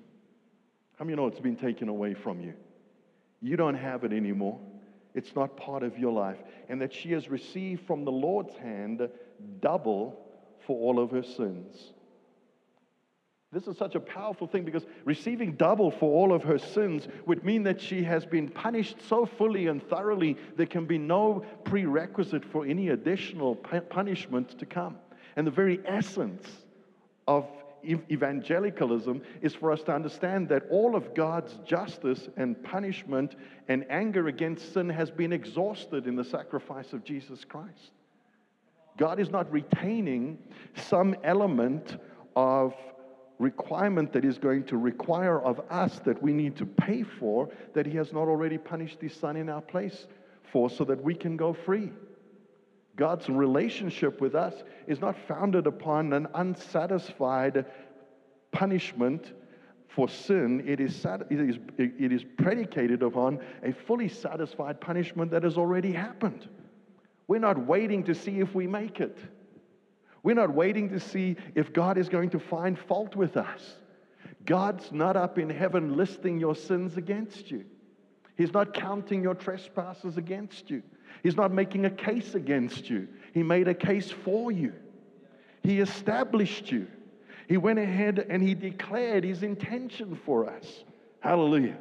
How 0.98 1.06
many 1.06 1.16
know 1.16 1.28
it's 1.28 1.40
been 1.40 1.56
taken 1.56 1.90
away 1.90 2.14
from 2.14 2.42
you? 2.42 2.54
You 3.42 3.56
don't 3.56 3.76
have 3.76 4.04
it 4.04 4.14
anymore. 4.14 4.60
It's 5.18 5.36
not 5.36 5.58
part 5.58 5.82
of 5.82 5.98
your 5.98 6.14
life. 6.14 6.38
And 6.70 6.80
that 6.82 6.94
she 6.94 7.12
has 7.14 7.28
received 7.28 7.88
from 7.88 8.06
the 8.06 8.12
Lord's 8.12 8.56
hand 8.58 9.10
double 9.60 10.20
for 10.68 10.80
all 10.80 11.00
of 11.00 11.10
her 11.10 11.24
sins. 11.24 11.94
This 13.52 13.66
is 13.66 13.78
such 13.78 13.96
a 13.96 14.00
powerful 14.00 14.46
thing 14.46 14.64
because 14.64 14.86
receiving 15.06 15.54
double 15.54 15.90
for 15.90 16.12
all 16.12 16.32
of 16.34 16.44
her 16.44 16.60
sins 16.60 17.08
would 17.26 17.44
mean 17.44 17.64
that 17.64 17.82
she 17.82 18.04
has 18.04 18.28
been 18.28 18.48
punished 18.48 18.98
so 19.10 19.26
fully 19.26 19.66
and 19.68 19.82
thoroughly, 19.82 20.38
there 20.56 20.68
can 20.68 20.86
be 20.86 21.00
no 21.00 21.44
prerequisite 21.64 22.46
for 22.46 22.68
any 22.68 22.90
additional 22.90 23.56
punishment 23.56 24.60
to 24.60 24.68
come. 24.68 24.98
And 25.36 25.48
the 25.48 25.52
very 25.52 25.80
essence 25.86 26.48
of 27.28 27.48
evangelicalism 27.84 29.22
is 29.42 29.54
for 29.54 29.72
us 29.72 29.82
to 29.84 29.94
understand 29.94 30.50
that 30.50 30.64
all 30.70 30.96
of 30.96 31.14
God's 31.14 31.58
justice 31.66 32.28
and 32.38 32.62
punishment 32.64 33.36
and 33.68 33.86
anger 33.90 34.28
against 34.28 34.74
sin 34.74 34.90
has 34.90 35.12
been 35.12 35.34
exhausted 35.34 36.08
in 36.08 36.16
the 36.16 36.24
sacrifice 36.24 36.94
of 36.94 37.04
Jesus 37.04 37.44
Christ. 37.44 37.92
God 38.98 39.20
is 39.20 39.30
not 39.30 39.52
retaining 39.52 40.38
some 40.76 41.16
element 41.24 41.98
of 42.36 42.74
requirement 43.40 44.12
that 44.14 44.26
is 44.26 44.38
going 44.38 44.64
to 44.64 44.78
require 44.78 45.40
of 45.42 45.62
us 45.70 46.00
that 46.00 46.22
we 46.22 46.34
need 46.34 46.56
to 46.56 46.66
pay 46.66 47.04
for 47.04 47.50
that 47.74 47.86
He 47.86 47.96
has 47.98 48.12
not 48.12 48.28
already 48.28 48.58
punished 48.58 49.00
His 49.00 49.14
Son 49.14 49.38
in 49.38 49.50
our 49.50 49.62
place 49.62 50.08
for 50.52 50.70
so 50.70 50.84
that 50.86 51.02
we 51.04 51.14
can 51.14 51.38
go 51.38 51.54
free. 51.54 51.92
God's 52.98 53.30
relationship 53.30 54.20
with 54.20 54.36
us 54.36 54.56
is 54.88 55.00
not 55.00 55.16
founded 55.28 55.68
upon 55.68 56.12
an 56.12 56.28
unsatisfied 56.34 57.66
punishment 58.52 59.34
for 59.88 60.10
sin. 60.10 60.64
It 60.68 60.80
is, 60.80 61.06
it 61.30 61.40
is, 61.40 61.58
it 61.78 62.12
is 62.12 62.26
predicated 62.38 63.04
upon 63.04 63.40
a 63.64 63.72
fully 63.72 64.10
satisfied 64.10 64.82
punishment 64.82 65.32
that 65.32 65.44
has 65.44 65.58
already 65.58 65.94
happened. 65.94 66.50
We're 67.28 67.40
not 67.40 67.66
waiting 67.66 68.04
to 68.06 68.16
see 68.16 68.40
if 68.40 68.56
we 68.56 68.66
make 68.68 69.00
it. 69.00 69.18
We're 70.24 70.36
not 70.36 70.54
waiting 70.54 70.90
to 70.90 71.00
see 71.00 71.38
if 71.56 71.72
God 71.72 71.98
is 71.98 72.10
going 72.10 72.32
to 72.32 72.40
find 72.40 72.78
fault 72.78 73.16
with 73.16 73.38
us. 73.38 73.76
God's 74.44 74.92
not 74.92 75.16
up 75.16 75.38
in 75.38 75.50
heaven 75.50 75.96
listing 75.96 76.40
your 76.40 76.56
sins 76.56 76.98
against 76.98 77.52
you. 77.52 77.64
He's 78.38 78.54
not 78.54 78.74
counting 78.74 79.22
your 79.22 79.36
trespasses 79.36 80.18
against 80.18 80.70
you. 80.70 80.82
He's 81.24 81.36
not 81.36 81.52
making 81.52 81.86
a 81.86 81.90
case 81.90 82.36
against 82.36 82.90
you. 82.90 83.08
He 83.34 83.44
made 83.44 83.68
a 83.68 83.74
case 83.74 84.10
for 84.10 84.52
you. 84.52 84.74
He 85.64 85.80
established 85.80 86.72
you. 86.72 86.88
He 87.48 87.58
went 87.58 87.80
ahead 87.80 88.26
and 88.30 88.42
he 88.42 88.54
declared 88.54 89.24
his 89.24 89.44
intention 89.44 90.20
for 90.26 90.50
us. 90.50 90.84
Hallelujah. 91.20 91.78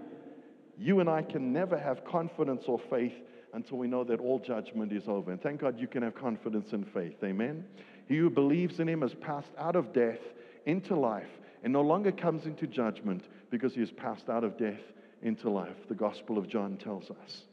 You 0.78 1.00
and 1.00 1.08
I 1.08 1.22
can 1.22 1.52
never 1.52 1.78
have 1.78 2.04
confidence 2.04 2.64
or 2.66 2.78
faith 2.78 3.14
until 3.52 3.78
we 3.78 3.88
know 3.88 4.04
that 4.04 4.20
all 4.20 4.38
judgment 4.38 4.92
is 4.92 5.08
over. 5.08 5.30
And 5.30 5.40
thank 5.40 5.60
God 5.60 5.78
you 5.78 5.86
can 5.86 6.02
have 6.02 6.14
confidence 6.14 6.72
and 6.72 6.86
faith. 6.86 7.16
Amen. 7.24 7.64
He 8.06 8.18
who 8.18 8.30
believes 8.30 8.80
in 8.80 8.88
him 8.88 9.02
has 9.02 9.14
passed 9.14 9.52
out 9.58 9.76
of 9.76 9.92
death 9.92 10.20
into 10.66 10.94
life 10.94 11.30
and 11.64 11.72
no 11.72 11.80
longer 11.80 12.12
comes 12.12 12.46
into 12.46 12.66
judgment 12.66 13.24
because 13.50 13.74
he 13.74 13.80
has 13.80 13.90
passed 13.90 14.28
out 14.28 14.44
of 14.44 14.56
death 14.58 14.80
into 15.22 15.50
life. 15.50 15.88
The 15.88 15.94
Gospel 15.94 16.38
of 16.38 16.48
John 16.48 16.76
tells 16.76 17.10
us. 17.10 17.44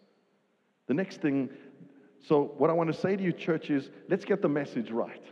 The 0.87 0.93
next 0.93 1.21
thing, 1.21 1.49
so 2.27 2.53
what 2.57 2.69
I 2.69 2.73
want 2.73 2.91
to 2.91 2.99
say 2.99 3.15
to 3.15 3.23
you, 3.23 3.33
church, 3.33 3.69
is 3.69 3.89
let's 4.09 4.25
get 4.25 4.41
the 4.41 4.49
message 4.49 4.91
right. 4.91 5.23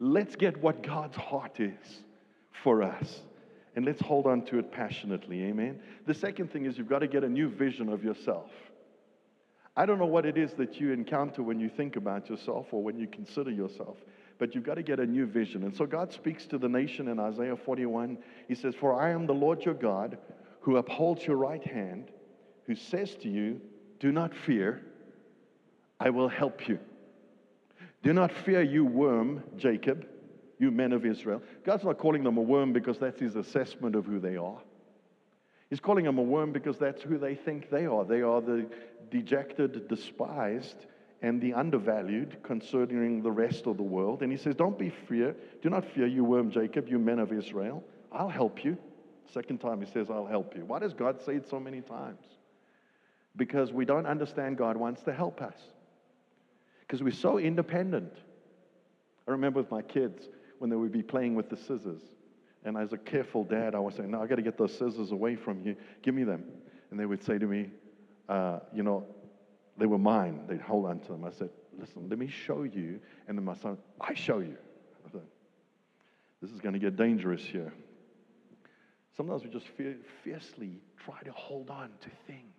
Let's 0.00 0.34
get 0.34 0.60
what 0.60 0.82
God's 0.82 1.16
heart 1.16 1.60
is 1.60 2.02
for 2.62 2.82
us. 2.82 3.22
And 3.74 3.84
let's 3.84 4.02
hold 4.02 4.26
on 4.26 4.44
to 4.46 4.58
it 4.58 4.70
passionately. 4.70 5.44
Amen. 5.44 5.80
The 6.06 6.14
second 6.14 6.52
thing 6.52 6.66
is 6.66 6.76
you've 6.76 6.88
got 6.88 6.98
to 6.98 7.06
get 7.06 7.24
a 7.24 7.28
new 7.28 7.48
vision 7.48 7.88
of 7.88 8.04
yourself. 8.04 8.50
I 9.76 9.86
don't 9.86 9.98
know 9.98 10.06
what 10.06 10.26
it 10.26 10.36
is 10.36 10.52
that 10.54 10.78
you 10.78 10.92
encounter 10.92 11.42
when 11.42 11.58
you 11.58 11.70
think 11.70 11.96
about 11.96 12.28
yourself 12.28 12.66
or 12.72 12.82
when 12.82 12.98
you 12.98 13.06
consider 13.06 13.50
yourself, 13.50 13.96
but 14.38 14.54
you've 14.54 14.64
got 14.64 14.74
to 14.74 14.82
get 14.82 15.00
a 15.00 15.06
new 15.06 15.24
vision. 15.24 15.62
And 15.62 15.74
so 15.74 15.86
God 15.86 16.12
speaks 16.12 16.44
to 16.46 16.58
the 16.58 16.68
nation 16.68 17.08
in 17.08 17.18
Isaiah 17.18 17.56
41. 17.56 18.18
He 18.48 18.54
says, 18.54 18.74
For 18.74 19.00
I 19.00 19.10
am 19.10 19.26
the 19.26 19.32
Lord 19.32 19.64
your 19.64 19.74
God 19.74 20.18
who 20.60 20.76
upholds 20.76 21.26
your 21.26 21.36
right 21.36 21.64
hand, 21.64 22.10
who 22.66 22.74
says 22.74 23.14
to 23.22 23.28
you, 23.30 23.60
Do 23.98 24.12
not 24.12 24.34
fear, 24.34 24.82
I 26.02 26.10
will 26.10 26.28
help 26.28 26.68
you. 26.68 26.80
Do 28.02 28.12
not 28.12 28.32
fear, 28.44 28.60
you 28.60 28.84
worm, 28.84 29.44
Jacob, 29.56 30.04
you 30.58 30.72
men 30.72 30.92
of 30.92 31.06
Israel. 31.06 31.40
God's 31.64 31.84
not 31.84 31.98
calling 31.98 32.24
them 32.24 32.38
a 32.38 32.42
worm 32.42 32.72
because 32.72 32.98
that's 32.98 33.20
his 33.20 33.36
assessment 33.36 33.94
of 33.94 34.04
who 34.04 34.18
they 34.18 34.36
are. 34.36 34.58
He's 35.70 35.78
calling 35.78 36.04
them 36.04 36.18
a 36.18 36.22
worm 36.22 36.50
because 36.50 36.76
that's 36.76 37.02
who 37.02 37.18
they 37.18 37.36
think 37.36 37.70
they 37.70 37.86
are. 37.86 38.04
They 38.04 38.20
are 38.20 38.40
the 38.40 38.66
dejected, 39.12 39.86
despised, 39.86 40.86
and 41.22 41.40
the 41.40 41.54
undervalued 41.54 42.42
concerning 42.42 43.22
the 43.22 43.30
rest 43.30 43.68
of 43.68 43.76
the 43.76 43.84
world. 43.84 44.22
And 44.22 44.32
he 44.32 44.38
says, 44.38 44.56
Don't 44.56 44.76
be 44.76 44.92
fear. 45.08 45.36
Do 45.62 45.70
not 45.70 45.84
fear, 45.94 46.08
you 46.08 46.24
worm 46.24 46.50
Jacob, 46.50 46.88
you 46.88 46.98
men 46.98 47.20
of 47.20 47.32
Israel. 47.32 47.84
I'll 48.10 48.28
help 48.28 48.64
you. 48.64 48.76
Second 49.32 49.60
time 49.60 49.80
he 49.80 49.90
says, 49.92 50.10
I'll 50.10 50.26
help 50.26 50.56
you. 50.56 50.64
Why 50.64 50.80
does 50.80 50.94
God 50.94 51.22
say 51.24 51.36
it 51.36 51.48
so 51.48 51.60
many 51.60 51.80
times? 51.80 52.24
Because 53.36 53.72
we 53.72 53.84
don't 53.84 54.06
understand 54.06 54.58
God 54.58 54.76
wants 54.76 55.02
to 55.04 55.12
help 55.12 55.40
us. 55.40 55.54
Because 56.92 57.02
we're 57.02 57.10
so 57.10 57.38
independent. 57.38 58.12
I 59.26 59.30
remember 59.30 59.60
with 59.60 59.70
my 59.70 59.80
kids 59.80 60.28
when 60.58 60.68
they 60.68 60.76
would 60.76 60.92
be 60.92 61.02
playing 61.02 61.34
with 61.34 61.48
the 61.48 61.56
scissors. 61.56 62.02
And 62.66 62.76
as 62.76 62.92
a 62.92 62.98
careful 62.98 63.44
dad, 63.44 63.74
I 63.74 63.78
was 63.78 63.94
saying, 63.94 64.10
No, 64.10 64.22
I 64.22 64.26
got 64.26 64.34
to 64.34 64.42
get 64.42 64.58
those 64.58 64.76
scissors 64.76 65.10
away 65.10 65.34
from 65.34 65.62
you. 65.62 65.74
Give 66.02 66.14
me 66.14 66.24
them. 66.24 66.44
And 66.90 67.00
they 67.00 67.06
would 67.06 67.24
say 67.24 67.38
to 67.38 67.46
me, 67.46 67.70
uh, 68.28 68.58
You 68.74 68.82
know, 68.82 69.06
they 69.78 69.86
were 69.86 69.96
mine. 69.96 70.40
They'd 70.46 70.60
hold 70.60 70.84
on 70.84 71.00
to 71.00 71.12
them. 71.12 71.24
I 71.24 71.30
said, 71.30 71.48
Listen, 71.80 72.10
let 72.10 72.18
me 72.18 72.28
show 72.28 72.64
you. 72.64 73.00
And 73.26 73.38
then 73.38 73.44
my 73.46 73.56
son, 73.56 73.78
I 73.98 74.12
show 74.12 74.40
you. 74.40 74.58
I 75.06 75.08
thought, 75.08 75.24
This 76.42 76.50
is 76.50 76.60
going 76.60 76.74
to 76.74 76.78
get 76.78 76.96
dangerous 76.96 77.40
here. 77.42 77.72
Sometimes 79.16 79.44
we 79.44 79.48
just 79.48 79.68
fiercely 80.22 80.82
try 81.02 81.22
to 81.22 81.32
hold 81.32 81.70
on 81.70 81.88
to 82.02 82.10
things. 82.26 82.51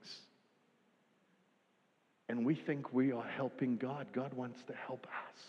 And 2.30 2.46
we 2.46 2.56
think 2.56 2.94
we 2.94 3.12
are 3.12 3.28
helping 3.36 3.78
God. 3.78 4.08
God 4.14 4.34
wants 4.34 4.64
to 4.64 4.74
help 4.74 5.06
us. 5.08 5.42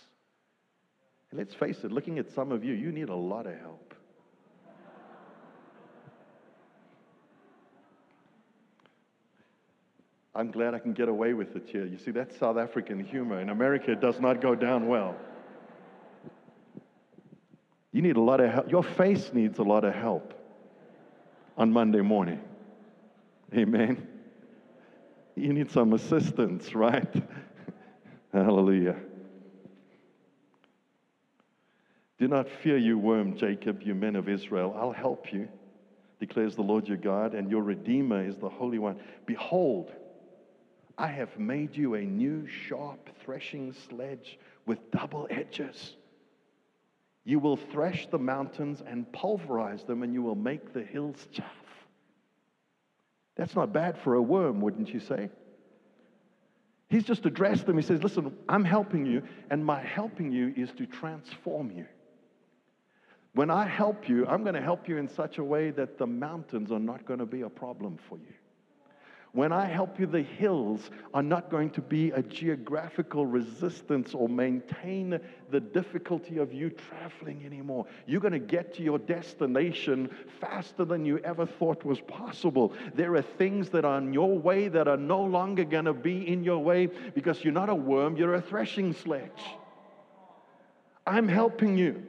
And 1.30 1.38
let's 1.38 1.54
face 1.54 1.84
it, 1.84 1.92
looking 1.92 2.18
at 2.18 2.30
some 2.32 2.52
of 2.52 2.64
you, 2.64 2.74
you 2.74 2.92
need 2.92 3.08
a 3.08 3.14
lot 3.14 3.46
of 3.46 3.58
help. 3.58 3.94
I'm 10.34 10.50
glad 10.50 10.74
I 10.74 10.80
can 10.80 10.92
get 10.92 11.08
away 11.08 11.32
with 11.32 11.54
it 11.54 11.68
here. 11.68 11.86
You 11.86 11.96
see, 11.96 12.10
that's 12.10 12.36
South 12.38 12.56
African 12.56 13.04
humor. 13.04 13.40
In 13.40 13.50
America, 13.50 13.92
it 13.92 14.00
does 14.00 14.18
not 14.18 14.40
go 14.40 14.56
down 14.56 14.88
well. 14.88 15.14
You 17.92 18.02
need 18.02 18.16
a 18.16 18.20
lot 18.20 18.40
of 18.40 18.50
help. 18.50 18.70
Your 18.70 18.82
face 18.82 19.32
needs 19.32 19.60
a 19.60 19.62
lot 19.62 19.84
of 19.84 19.94
help 19.94 20.34
on 21.56 21.72
Monday 21.72 22.00
morning. 22.00 22.40
Amen. 23.54 24.08
You 25.36 25.52
need 25.52 25.70
some 25.70 25.92
assistance, 25.92 26.74
right? 26.74 27.12
Hallelujah. 28.32 28.96
Do 32.18 32.28
not 32.28 32.48
fear, 32.48 32.76
you 32.76 32.98
worm, 32.98 33.36
Jacob, 33.36 33.82
you 33.82 33.94
men 33.94 34.14
of 34.14 34.28
Israel. 34.28 34.74
I'll 34.78 34.92
help 34.92 35.32
you, 35.32 35.48
declares 36.20 36.54
the 36.54 36.62
Lord 36.62 36.86
your 36.86 36.96
God, 36.96 37.34
and 37.34 37.50
your 37.50 37.62
Redeemer 37.62 38.24
is 38.24 38.36
the 38.36 38.48
Holy 38.48 38.78
One. 38.78 38.96
Behold, 39.26 39.92
I 40.96 41.08
have 41.08 41.36
made 41.38 41.76
you 41.76 41.94
a 41.94 42.02
new 42.02 42.46
sharp 42.46 43.10
threshing 43.24 43.74
sledge 43.88 44.38
with 44.64 44.90
double 44.92 45.26
edges. 45.28 45.96
You 47.24 47.40
will 47.40 47.56
thresh 47.56 48.06
the 48.06 48.18
mountains 48.18 48.82
and 48.86 49.10
pulverize 49.12 49.82
them, 49.82 50.04
and 50.04 50.14
you 50.14 50.22
will 50.22 50.36
make 50.36 50.72
the 50.72 50.84
hills 50.84 51.26
chaff. 51.32 51.63
That's 53.36 53.54
not 53.54 53.72
bad 53.72 53.98
for 53.98 54.14
a 54.14 54.22
worm, 54.22 54.60
wouldn't 54.60 54.92
you 54.92 55.00
say? 55.00 55.30
He's 56.88 57.04
just 57.04 57.26
addressed 57.26 57.66
them. 57.66 57.76
He 57.76 57.82
says, 57.82 58.02
Listen, 58.02 58.36
I'm 58.48 58.64
helping 58.64 59.04
you, 59.06 59.22
and 59.50 59.64
my 59.64 59.80
helping 59.82 60.30
you 60.30 60.52
is 60.56 60.70
to 60.72 60.86
transform 60.86 61.70
you. 61.70 61.86
When 63.34 63.50
I 63.50 63.66
help 63.66 64.08
you, 64.08 64.26
I'm 64.26 64.42
going 64.42 64.54
to 64.54 64.62
help 64.62 64.88
you 64.88 64.96
in 64.98 65.08
such 65.08 65.38
a 65.38 65.44
way 65.44 65.72
that 65.72 65.98
the 65.98 66.06
mountains 66.06 66.70
are 66.70 66.78
not 66.78 67.04
going 67.04 67.18
to 67.18 67.26
be 67.26 67.42
a 67.42 67.48
problem 67.48 67.98
for 68.08 68.16
you. 68.16 68.32
When 69.34 69.52
I 69.52 69.66
help 69.66 69.98
you, 69.98 70.06
the 70.06 70.22
hills 70.22 70.92
are 71.12 71.22
not 71.22 71.50
going 71.50 71.70
to 71.70 71.80
be 71.80 72.12
a 72.12 72.22
geographical 72.22 73.26
resistance 73.26 74.14
or 74.14 74.28
maintain 74.28 75.18
the 75.50 75.58
difficulty 75.58 76.38
of 76.38 76.52
you 76.52 76.70
traveling 76.70 77.44
anymore. 77.44 77.86
You're 78.06 78.20
going 78.20 78.32
to 78.32 78.38
get 78.38 78.72
to 78.74 78.84
your 78.84 79.00
destination 79.00 80.08
faster 80.40 80.84
than 80.84 81.04
you 81.04 81.18
ever 81.18 81.46
thought 81.46 81.84
was 81.84 82.00
possible. 82.02 82.74
There 82.94 83.16
are 83.16 83.22
things 83.22 83.70
that 83.70 83.84
are 83.84 83.98
in 83.98 84.12
your 84.12 84.38
way 84.38 84.68
that 84.68 84.86
are 84.86 84.96
no 84.96 85.24
longer 85.24 85.64
going 85.64 85.86
to 85.86 85.94
be 85.94 86.28
in 86.28 86.44
your 86.44 86.60
way 86.60 86.86
because 86.86 87.42
you're 87.42 87.52
not 87.52 87.68
a 87.68 87.74
worm, 87.74 88.16
you're 88.16 88.34
a 88.34 88.40
threshing 88.40 88.92
sledge. 88.92 89.42
I'm 91.04 91.26
helping 91.26 91.76
you. 91.76 92.04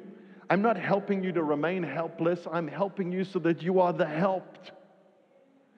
I'm 0.47 0.61
not 0.61 0.77
helping 0.77 1.23
you 1.23 1.31
to 1.31 1.41
remain 1.41 1.81
helpless. 1.81 2.45
I'm 2.51 2.67
helping 2.67 3.11
you 3.11 3.23
so 3.23 3.39
that 3.39 3.63
you 3.63 3.79
are 3.79 3.93
the 3.93 4.05
helped. 4.05 4.73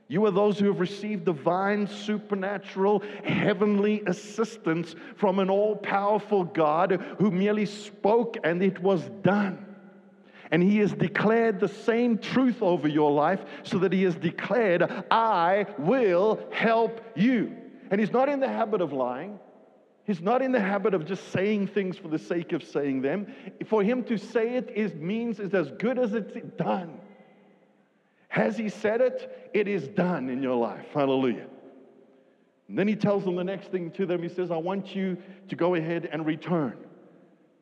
You 0.10 0.26
are 0.26 0.32
those 0.32 0.58
who 0.58 0.68
have 0.68 0.80
received 0.80 1.26
divine, 1.26 1.88
supernatural, 1.88 3.04
heavenly 3.26 4.04
assistance 4.08 4.96
from 5.18 5.40
an 5.40 5.50
all 5.50 5.76
powerful 5.76 6.46
God 6.46 7.02
who 7.20 7.30
merely 7.30 7.66
spoke 7.66 8.38
and 8.44 8.64
it 8.64 8.82
was 8.82 9.04
done. 9.22 9.66
And 10.50 10.64
he 10.64 10.78
has 10.78 10.94
declared 10.94 11.60
the 11.60 11.68
same 11.68 12.18
truth 12.18 12.62
over 12.62 12.88
your 12.88 13.12
life 13.12 13.44
so 13.64 13.80
that 13.80 13.92
he 13.92 14.04
has 14.04 14.16
declared, 14.16 14.84
I 15.12 15.66
will 15.78 16.40
help 16.52 17.02
you. 17.16 17.54
And 17.92 18.00
he's 18.00 18.12
not 18.12 18.30
in 18.30 18.40
the 18.40 18.48
habit 18.48 18.80
of 18.80 18.94
lying. 18.94 19.40
He's 20.06 20.22
not 20.22 20.42
in 20.42 20.54
the 20.54 20.60
habit 20.62 20.94
of 20.94 21.06
just 21.06 21.34
saying 21.34 21.68
things 21.68 21.98
for 21.98 22.08
the 22.08 22.18
sake 22.18 22.54
of 22.54 22.64
saying 22.64 23.02
them. 23.02 23.28
For 23.66 23.84
him 23.84 24.06
to 24.06 24.18
say 24.18 24.56
it 24.56 24.72
is, 24.74 24.96
means 24.96 25.42
it's 25.42 25.54
as 25.54 25.70
good 25.72 26.00
as 26.00 26.14
it's 26.14 26.34
done. 26.56 26.98
Has 28.38 28.56
he 28.56 28.70
said 28.70 29.02
it? 29.02 29.50
It 29.56 29.68
is 29.68 29.88
done 29.88 30.30
in 30.30 30.44
your 30.44 30.56
life. 30.56 30.86
Hallelujah. 30.94 31.48
And 32.68 32.78
then 32.78 32.88
he 32.88 32.96
tells 32.96 33.24
them 33.26 33.36
the 33.36 33.44
next 33.44 33.72
thing 33.72 33.90
to 33.92 34.06
them. 34.06 34.22
He 34.22 34.30
says, 34.30 34.52
I 34.52 34.58
want 34.58 34.96
you 34.96 35.18
to 35.50 35.56
go 35.56 35.74
ahead 35.74 36.08
and 36.12 36.24
return. 36.24 36.78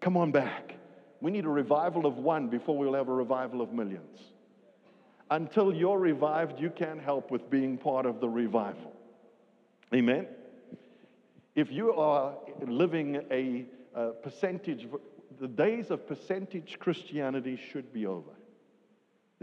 Come 0.01 0.17
on 0.17 0.33
back. 0.33 0.75
We 1.21 1.31
need 1.31 1.45
a 1.45 1.49
revival 1.49 2.05
of 2.05 2.17
one 2.17 2.49
before 2.49 2.77
we'll 2.77 2.93
have 2.93 3.07
a 3.07 3.13
revival 3.13 3.61
of 3.61 3.71
millions. 3.71 4.19
Until 5.31 5.73
you're 5.73 5.97
revived, 5.97 6.59
you 6.59 6.69
can't 6.69 7.01
help 7.01 7.31
with 7.31 7.49
being 7.49 7.77
part 7.77 8.05
of 8.05 8.19
the 8.19 8.27
revival. 8.27 8.91
Amen? 9.93 10.27
If 11.55 11.71
you 11.71 11.93
are 11.93 12.33
living 12.67 13.21
a, 13.31 13.65
a 13.93 14.09
percentage, 14.11 14.89
the 15.39 15.47
days 15.47 15.89
of 15.89 16.05
percentage 16.05 16.79
Christianity 16.79 17.57
should 17.71 17.93
be 17.93 18.05
over. 18.05 18.31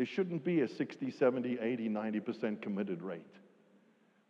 There 0.02 0.06
shouldn't 0.08 0.42
be 0.42 0.62
a 0.62 0.68
60, 0.68 1.12
70, 1.12 1.58
80, 1.60 1.88
90% 1.88 2.60
committed 2.60 3.02
rate. 3.02 3.22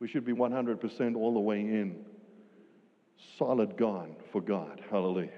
We 0.01 0.07
should 0.07 0.23
be 0.23 0.35
100% 0.35 1.17
all 1.17 1.33
the 1.33 1.41
way 1.41 1.61
in. 1.61 2.05
Solid 3.39 3.79
gone 3.79 4.17
for 4.33 4.43
God. 4.43 4.83
Hallelujah. 4.91 5.31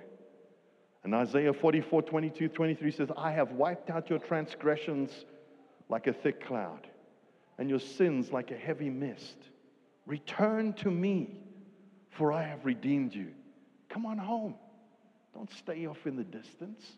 And 1.05 1.15
Isaiah 1.15 1.53
44, 1.53 2.03
22, 2.03 2.49
23 2.49 2.91
says, 2.91 3.09
I 3.17 3.31
have 3.31 3.53
wiped 3.53 3.91
out 3.91 4.11
your 4.11 4.19
transgressions 4.19 5.25
like 5.89 6.09
a 6.09 6.13
thick 6.13 6.45
cloud, 6.45 6.89
and 7.59 7.71
your 7.71 7.79
sins 7.79 8.33
like 8.33 8.51
a 8.51 8.57
heavy 8.57 8.91
mist. 8.91 9.37
Return 10.05 10.73
to 10.73 10.91
me, 10.91 11.37
for 12.11 12.33
I 12.33 12.43
have 12.43 12.65
redeemed 12.65 13.15
you. 13.15 13.29
Come 13.89 14.05
on 14.05 14.19
home. 14.19 14.57
Don't 15.33 15.53
stay 15.53 15.87
off 15.87 16.09
in 16.09 16.17
the 16.17 16.25
distance. 16.25 16.97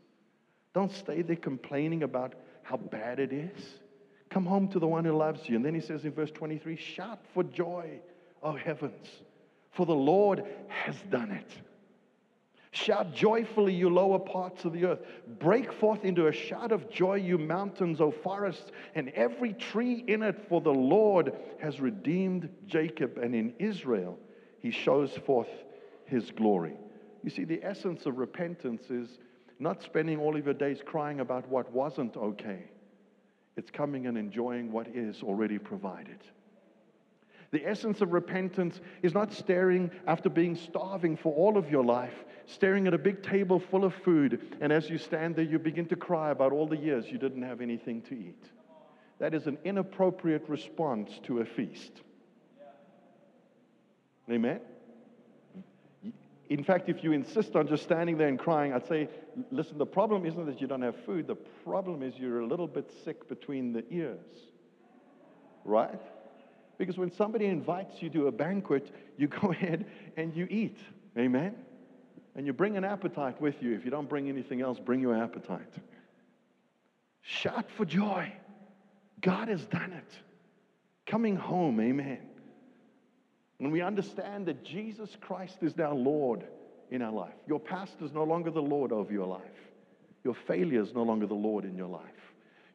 Don't 0.72 0.90
stay 0.90 1.20
there 1.20 1.36
complaining 1.36 2.02
about 2.02 2.34
how 2.66 2.76
bad 2.76 3.20
it 3.20 3.32
is. 3.32 3.64
Come 4.28 4.44
home 4.44 4.68
to 4.68 4.80
the 4.80 4.88
one 4.88 5.04
who 5.04 5.12
loves 5.12 5.48
you. 5.48 5.54
And 5.54 5.64
then 5.64 5.74
he 5.74 5.80
says 5.80 6.04
in 6.04 6.12
verse 6.12 6.32
23 6.32 6.76
Shout 6.76 7.20
for 7.32 7.44
joy, 7.44 8.00
O 8.42 8.52
heavens, 8.56 9.06
for 9.72 9.86
the 9.86 9.94
Lord 9.94 10.44
has 10.66 10.96
done 11.10 11.30
it. 11.30 11.50
Shout 12.72 13.14
joyfully, 13.14 13.72
you 13.72 13.88
lower 13.88 14.18
parts 14.18 14.64
of 14.64 14.72
the 14.72 14.84
earth. 14.84 14.98
Break 15.38 15.72
forth 15.72 16.04
into 16.04 16.26
a 16.26 16.32
shout 16.32 16.72
of 16.72 16.90
joy, 16.90 17.14
you 17.14 17.38
mountains, 17.38 18.00
O 18.00 18.10
forests, 18.10 18.70
and 18.94 19.10
every 19.10 19.54
tree 19.54 20.04
in 20.08 20.22
it, 20.22 20.46
for 20.48 20.60
the 20.60 20.74
Lord 20.74 21.32
has 21.62 21.80
redeemed 21.80 22.50
Jacob, 22.66 23.16
and 23.16 23.34
in 23.34 23.54
Israel 23.58 24.18
he 24.58 24.70
shows 24.72 25.16
forth 25.24 25.48
his 26.04 26.30
glory. 26.32 26.74
You 27.22 27.30
see, 27.30 27.44
the 27.44 27.62
essence 27.62 28.06
of 28.06 28.18
repentance 28.18 28.90
is 28.90 29.18
not 29.58 29.82
spending 29.82 30.18
all 30.18 30.36
of 30.36 30.44
your 30.44 30.54
days 30.54 30.80
crying 30.84 31.20
about 31.20 31.48
what 31.48 31.72
wasn't 31.72 32.16
okay. 32.16 32.64
It's 33.56 33.70
coming 33.70 34.06
and 34.06 34.18
enjoying 34.18 34.70
what 34.70 34.88
is 34.88 35.22
already 35.22 35.58
provided. 35.58 36.18
The 37.52 37.64
essence 37.64 38.00
of 38.00 38.12
repentance 38.12 38.80
is 39.02 39.14
not 39.14 39.32
staring 39.32 39.90
after 40.06 40.28
being 40.28 40.56
starving 40.56 41.16
for 41.16 41.32
all 41.32 41.56
of 41.56 41.70
your 41.70 41.84
life, 41.84 42.24
staring 42.44 42.86
at 42.86 42.94
a 42.94 42.98
big 42.98 43.22
table 43.22 43.60
full 43.60 43.84
of 43.84 43.94
food, 43.94 44.56
and 44.60 44.72
as 44.72 44.90
you 44.90 44.98
stand 44.98 45.36
there, 45.36 45.44
you 45.44 45.58
begin 45.58 45.86
to 45.86 45.96
cry 45.96 46.30
about 46.30 46.52
all 46.52 46.66
the 46.66 46.76
years 46.76 47.06
you 47.10 47.18
didn't 47.18 47.42
have 47.42 47.60
anything 47.60 48.02
to 48.02 48.14
eat. 48.14 48.44
That 49.18 49.32
is 49.32 49.46
an 49.46 49.58
inappropriate 49.64 50.48
response 50.48 51.18
to 51.22 51.40
a 51.40 51.44
feast. 51.44 52.02
Amen? 54.30 54.60
In 56.48 56.62
fact, 56.62 56.88
if 56.88 57.02
you 57.02 57.12
insist 57.12 57.56
on 57.56 57.66
just 57.66 57.82
standing 57.82 58.16
there 58.18 58.28
and 58.28 58.38
crying, 58.38 58.72
I'd 58.72 58.86
say, 58.86 59.08
listen, 59.50 59.78
the 59.78 59.86
problem 59.86 60.24
isn't 60.24 60.46
that 60.46 60.60
you 60.60 60.66
don't 60.66 60.82
have 60.82 60.96
food. 61.04 61.26
The 61.26 61.34
problem 61.34 62.02
is 62.02 62.14
you're 62.16 62.40
a 62.40 62.46
little 62.46 62.68
bit 62.68 62.90
sick 63.04 63.28
between 63.28 63.72
the 63.72 63.84
ears. 63.90 64.20
Right? 65.64 66.00
Because 66.78 66.98
when 66.98 67.10
somebody 67.10 67.46
invites 67.46 68.00
you 68.00 68.10
to 68.10 68.28
a 68.28 68.32
banquet, 68.32 68.94
you 69.16 69.26
go 69.42 69.50
ahead 69.50 69.86
and 70.16 70.36
you 70.36 70.46
eat. 70.48 70.78
Amen? 71.18 71.56
And 72.36 72.46
you 72.46 72.52
bring 72.52 72.76
an 72.76 72.84
appetite 72.84 73.40
with 73.40 73.62
you. 73.62 73.74
If 73.74 73.84
you 73.84 73.90
don't 73.90 74.08
bring 74.08 74.28
anything 74.28 74.60
else, 74.60 74.78
bring 74.78 75.00
your 75.00 75.16
appetite. 75.16 75.72
Shout 77.22 77.68
for 77.76 77.84
joy. 77.84 78.32
God 79.20 79.48
has 79.48 79.64
done 79.66 79.92
it. 79.92 80.12
Coming 81.06 81.34
home, 81.34 81.80
amen. 81.80 82.20
When 83.58 83.70
we 83.70 83.80
understand 83.80 84.46
that 84.46 84.64
Jesus 84.64 85.16
Christ 85.20 85.58
is 85.62 85.76
now 85.76 85.92
Lord 85.92 86.44
in 86.90 87.02
our 87.02 87.12
life, 87.12 87.34
your 87.46 87.60
past 87.60 87.94
is 88.02 88.12
no 88.12 88.24
longer 88.24 88.50
the 88.50 88.60
Lord 88.62 88.92
of 88.92 89.10
your 89.10 89.26
life. 89.26 89.42
Your 90.24 90.34
failure 90.34 90.82
is 90.82 90.92
no 90.92 91.02
longer 91.02 91.26
the 91.26 91.34
Lord 91.34 91.64
in 91.64 91.76
your 91.76 91.88
life. 91.88 92.02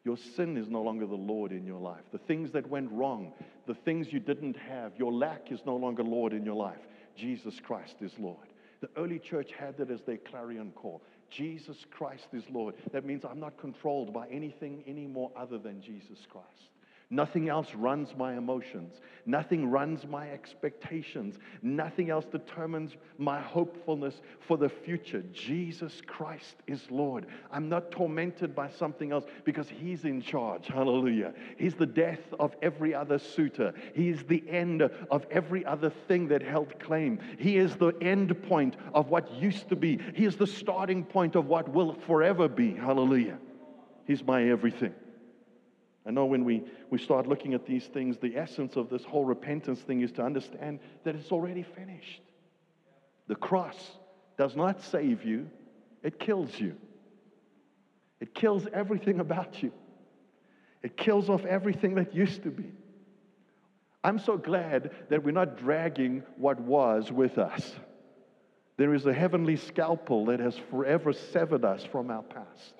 Your 0.03 0.17
sin 0.17 0.57
is 0.57 0.67
no 0.67 0.81
longer 0.81 1.05
the 1.05 1.13
Lord 1.13 1.51
in 1.51 1.65
your 1.65 1.79
life. 1.79 2.01
The 2.11 2.17
things 2.17 2.51
that 2.53 2.67
went 2.67 2.91
wrong, 2.91 3.33
the 3.67 3.75
things 3.75 4.11
you 4.11 4.19
didn't 4.19 4.57
have, 4.57 4.93
your 4.97 5.13
lack 5.13 5.51
is 5.51 5.59
no 5.65 5.75
longer 5.75 6.03
Lord 6.03 6.33
in 6.33 6.43
your 6.43 6.55
life. 6.55 6.79
Jesus 7.15 7.59
Christ 7.59 7.97
is 8.01 8.11
Lord. 8.17 8.47
The 8.79 8.89
early 8.97 9.19
church 9.19 9.51
had 9.57 9.77
that 9.77 9.91
as 9.91 10.01
their 10.01 10.17
clarion 10.17 10.71
call. 10.75 11.03
Jesus 11.29 11.85
Christ 11.91 12.27
is 12.33 12.43
Lord. 12.49 12.75
That 12.91 13.05
means 13.05 13.23
I'm 13.23 13.39
not 13.39 13.57
controlled 13.57 14.11
by 14.11 14.27
anything 14.29 14.83
anymore 14.87 15.31
other 15.35 15.59
than 15.59 15.81
Jesus 15.81 16.17
Christ. 16.29 16.70
Nothing 17.13 17.49
else 17.49 17.75
runs 17.75 18.15
my 18.17 18.37
emotions. 18.37 19.01
Nothing 19.25 19.69
runs 19.69 20.07
my 20.07 20.31
expectations. 20.31 21.37
Nothing 21.61 22.09
else 22.09 22.23
determines 22.23 22.95
my 23.17 23.41
hopefulness 23.41 24.21
for 24.39 24.57
the 24.57 24.69
future. 24.69 25.21
Jesus 25.33 26.01
Christ 26.07 26.55
is 26.67 26.89
Lord. 26.89 27.25
I'm 27.51 27.67
not 27.67 27.91
tormented 27.91 28.55
by 28.55 28.69
something 28.69 29.11
else 29.11 29.25
because 29.43 29.67
He's 29.67 30.05
in 30.05 30.21
charge. 30.21 30.67
Hallelujah. 30.67 31.33
He's 31.57 31.75
the 31.75 31.85
death 31.85 32.21
of 32.39 32.55
every 32.61 32.95
other 32.95 33.19
suitor. 33.19 33.73
He 33.93 34.07
is 34.07 34.23
the 34.23 34.41
end 34.47 34.81
of 34.81 35.25
every 35.29 35.65
other 35.65 35.89
thing 36.07 36.29
that 36.29 36.41
held 36.41 36.79
claim. 36.79 37.19
He 37.37 37.57
is 37.57 37.75
the 37.75 37.93
end 37.99 38.41
point 38.43 38.77
of 38.93 39.09
what 39.09 39.29
used 39.33 39.67
to 39.67 39.75
be. 39.75 39.99
He 40.15 40.23
is 40.23 40.37
the 40.37 40.47
starting 40.47 41.03
point 41.03 41.35
of 41.35 41.47
what 41.47 41.67
will 41.67 41.93
forever 42.07 42.47
be. 42.47 42.73
Hallelujah. 42.73 43.37
He's 44.07 44.23
my 44.23 44.47
everything. 44.49 44.93
I 46.05 46.11
know 46.11 46.25
when 46.25 46.43
we, 46.43 46.63
we 46.89 46.97
start 46.97 47.27
looking 47.27 47.53
at 47.53 47.65
these 47.65 47.85
things, 47.85 48.17
the 48.17 48.35
essence 48.35 48.75
of 48.75 48.89
this 48.89 49.03
whole 49.03 49.25
repentance 49.25 49.79
thing 49.81 50.01
is 50.01 50.11
to 50.13 50.23
understand 50.23 50.79
that 51.03 51.15
it's 51.15 51.31
already 51.31 51.63
finished. 51.63 52.21
The 53.27 53.35
cross 53.35 53.77
does 54.37 54.55
not 54.55 54.83
save 54.83 55.23
you, 55.23 55.49
it 56.03 56.19
kills 56.19 56.59
you. 56.59 56.75
It 58.19 58.35
kills 58.35 58.67
everything 58.71 59.19
about 59.19 59.61
you, 59.61 59.71
it 60.81 60.97
kills 60.97 61.29
off 61.29 61.45
everything 61.45 61.95
that 61.95 62.15
used 62.15 62.43
to 62.43 62.49
be. 62.49 62.71
I'm 64.03 64.17
so 64.17 64.35
glad 64.35 64.91
that 65.09 65.23
we're 65.23 65.31
not 65.31 65.57
dragging 65.57 66.23
what 66.37 66.59
was 66.59 67.11
with 67.11 67.37
us. 67.37 67.75
There 68.77 68.95
is 68.95 69.05
a 69.05 69.13
heavenly 69.13 69.57
scalpel 69.57 70.25
that 70.25 70.39
has 70.39 70.57
forever 70.71 71.13
severed 71.13 71.63
us 71.63 71.83
from 71.83 72.09
our 72.09 72.23
past 72.23 72.73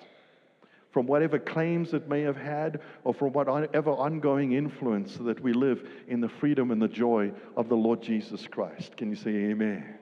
from 0.92 1.06
whatever 1.06 1.38
claims 1.38 1.94
it 1.94 2.08
may 2.08 2.20
have 2.20 2.36
had, 2.36 2.80
or 3.02 3.14
from 3.14 3.32
whatever 3.32 3.90
ongoing 3.90 4.52
influence 4.52 5.16
that 5.16 5.40
we 5.40 5.52
live 5.52 5.88
in 6.06 6.20
the 6.20 6.28
freedom 6.28 6.70
and 6.70 6.80
the 6.80 6.88
joy 6.88 7.32
of 7.56 7.68
the 7.68 7.74
Lord 7.74 8.02
Jesus 8.02 8.46
Christ. 8.46 8.96
Can 8.96 9.08
you 9.08 9.16
say 9.16 9.30
amen? 9.30 9.98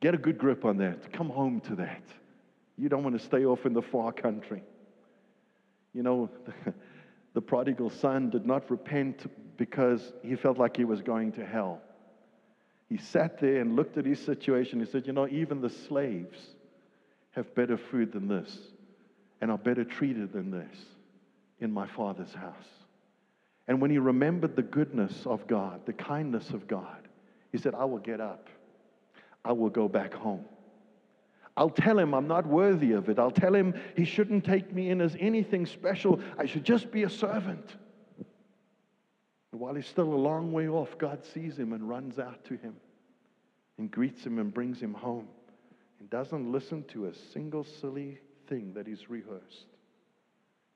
Get 0.00 0.14
a 0.14 0.18
good 0.18 0.36
grip 0.36 0.64
on 0.64 0.78
that. 0.78 1.12
Come 1.12 1.30
home 1.30 1.60
to 1.62 1.76
that. 1.76 2.02
You 2.76 2.88
don't 2.88 3.04
want 3.04 3.18
to 3.18 3.24
stay 3.24 3.44
off 3.44 3.64
in 3.64 3.72
the 3.72 3.82
far 3.82 4.12
country. 4.12 4.62
You 5.94 6.02
know, 6.02 6.28
the, 7.34 7.40
prodigal 7.40 7.88
son 7.88 8.30
did 8.30 8.44
not 8.44 8.70
repent 8.70 9.30
because 9.56 10.12
he 10.22 10.36
felt 10.36 10.58
like 10.58 10.76
he 10.76 10.84
was 10.84 11.00
going 11.00 11.32
to 11.32 11.46
hell. 11.46 11.80
He 12.88 12.98
sat 12.98 13.40
there 13.40 13.60
and 13.60 13.76
looked 13.76 13.96
at 13.96 14.04
his 14.04 14.20
situation. 14.20 14.80
He 14.80 14.86
said, 14.86 15.06
You 15.06 15.12
know, 15.12 15.26
even 15.28 15.60
the 15.60 15.70
slaves 15.70 16.38
have 17.36 17.54
better 17.54 17.76
food 17.76 18.12
than 18.12 18.26
this 18.26 18.58
and 19.40 19.50
are 19.50 19.58
better 19.58 19.84
treated 19.84 20.32
than 20.32 20.50
this 20.50 20.76
in 21.60 21.70
my 21.70 21.86
Father's 21.86 22.32
house. 22.32 22.68
And 23.68 23.80
when 23.80 23.90
he 23.90 23.98
remembered 23.98 24.56
the 24.56 24.62
goodness 24.62 25.26
of 25.26 25.46
God, 25.46 25.84
the 25.84 25.92
kindness 25.92 26.50
of 26.50 26.66
God, 26.66 27.08
he 27.52 27.58
said, 27.58 27.74
I 27.74 27.84
will 27.84 27.98
get 27.98 28.20
up. 28.20 28.48
I 29.44 29.52
will 29.52 29.68
go 29.68 29.86
back 29.86 30.14
home. 30.14 30.44
I'll 31.56 31.70
tell 31.70 31.98
him 31.98 32.14
I'm 32.14 32.26
not 32.26 32.46
worthy 32.46 32.92
of 32.92 33.08
it. 33.08 33.18
I'll 33.18 33.30
tell 33.30 33.54
him 33.54 33.74
he 33.96 34.04
shouldn't 34.04 34.44
take 34.44 34.72
me 34.72 34.90
in 34.90 35.00
as 35.00 35.16
anything 35.20 35.66
special. 35.66 36.20
I 36.38 36.46
should 36.46 36.64
just 36.64 36.90
be 36.90 37.02
a 37.02 37.10
servant. 37.10 37.76
And 39.52 39.60
while 39.60 39.74
he's 39.74 39.86
still 39.86 40.12
a 40.12 40.16
long 40.16 40.52
way 40.52 40.68
off, 40.68 40.96
God 40.98 41.24
sees 41.24 41.58
him 41.58 41.72
and 41.72 41.88
runs 41.88 42.18
out 42.18 42.44
to 42.46 42.56
him 42.56 42.76
and 43.78 43.90
greets 43.90 44.24
him 44.24 44.38
and 44.38 44.52
brings 44.52 44.80
him 44.80 44.94
home 44.94 45.28
and 46.06 46.10
doesn't 46.10 46.52
listen 46.52 46.84
to 46.84 47.06
a 47.06 47.14
single 47.32 47.64
silly 47.64 48.18
thing 48.48 48.72
that 48.74 48.86
he's 48.86 49.10
rehearsed. 49.10 49.66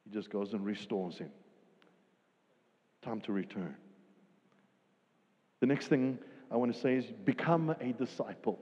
He 0.05 0.11
just 0.11 0.29
goes 0.29 0.55
and 0.55 0.65
restores 0.67 1.19
him. 1.19 1.31
Time 3.03 3.21
to 3.23 3.33
return. 3.33 3.77
The 5.61 5.67
next 5.67 5.87
thing 5.87 6.19
I 6.51 6.57
want 6.57 6.75
to 6.75 6.81
say 6.81 6.97
is 6.97 7.05
become 7.25 7.71
a 7.81 7.93
disciple. 7.93 8.59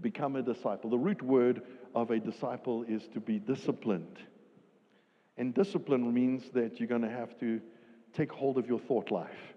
Become 0.00 0.36
a 0.36 0.42
disciple. 0.42 0.90
The 0.90 0.98
root 0.98 1.22
word 1.22 1.62
of 1.94 2.10
a 2.10 2.20
disciple 2.20 2.84
is 2.84 3.02
to 3.14 3.20
be 3.20 3.40
disciplined. 3.40 4.18
And 5.36 5.52
discipline 5.52 6.14
means 6.14 6.44
that 6.54 6.78
you're 6.78 6.88
going 6.88 7.02
to 7.02 7.10
have 7.10 7.38
to 7.40 7.60
take 8.14 8.30
hold 8.30 8.58
of 8.58 8.68
your 8.68 8.78
thought 8.78 9.10
life. 9.10 9.54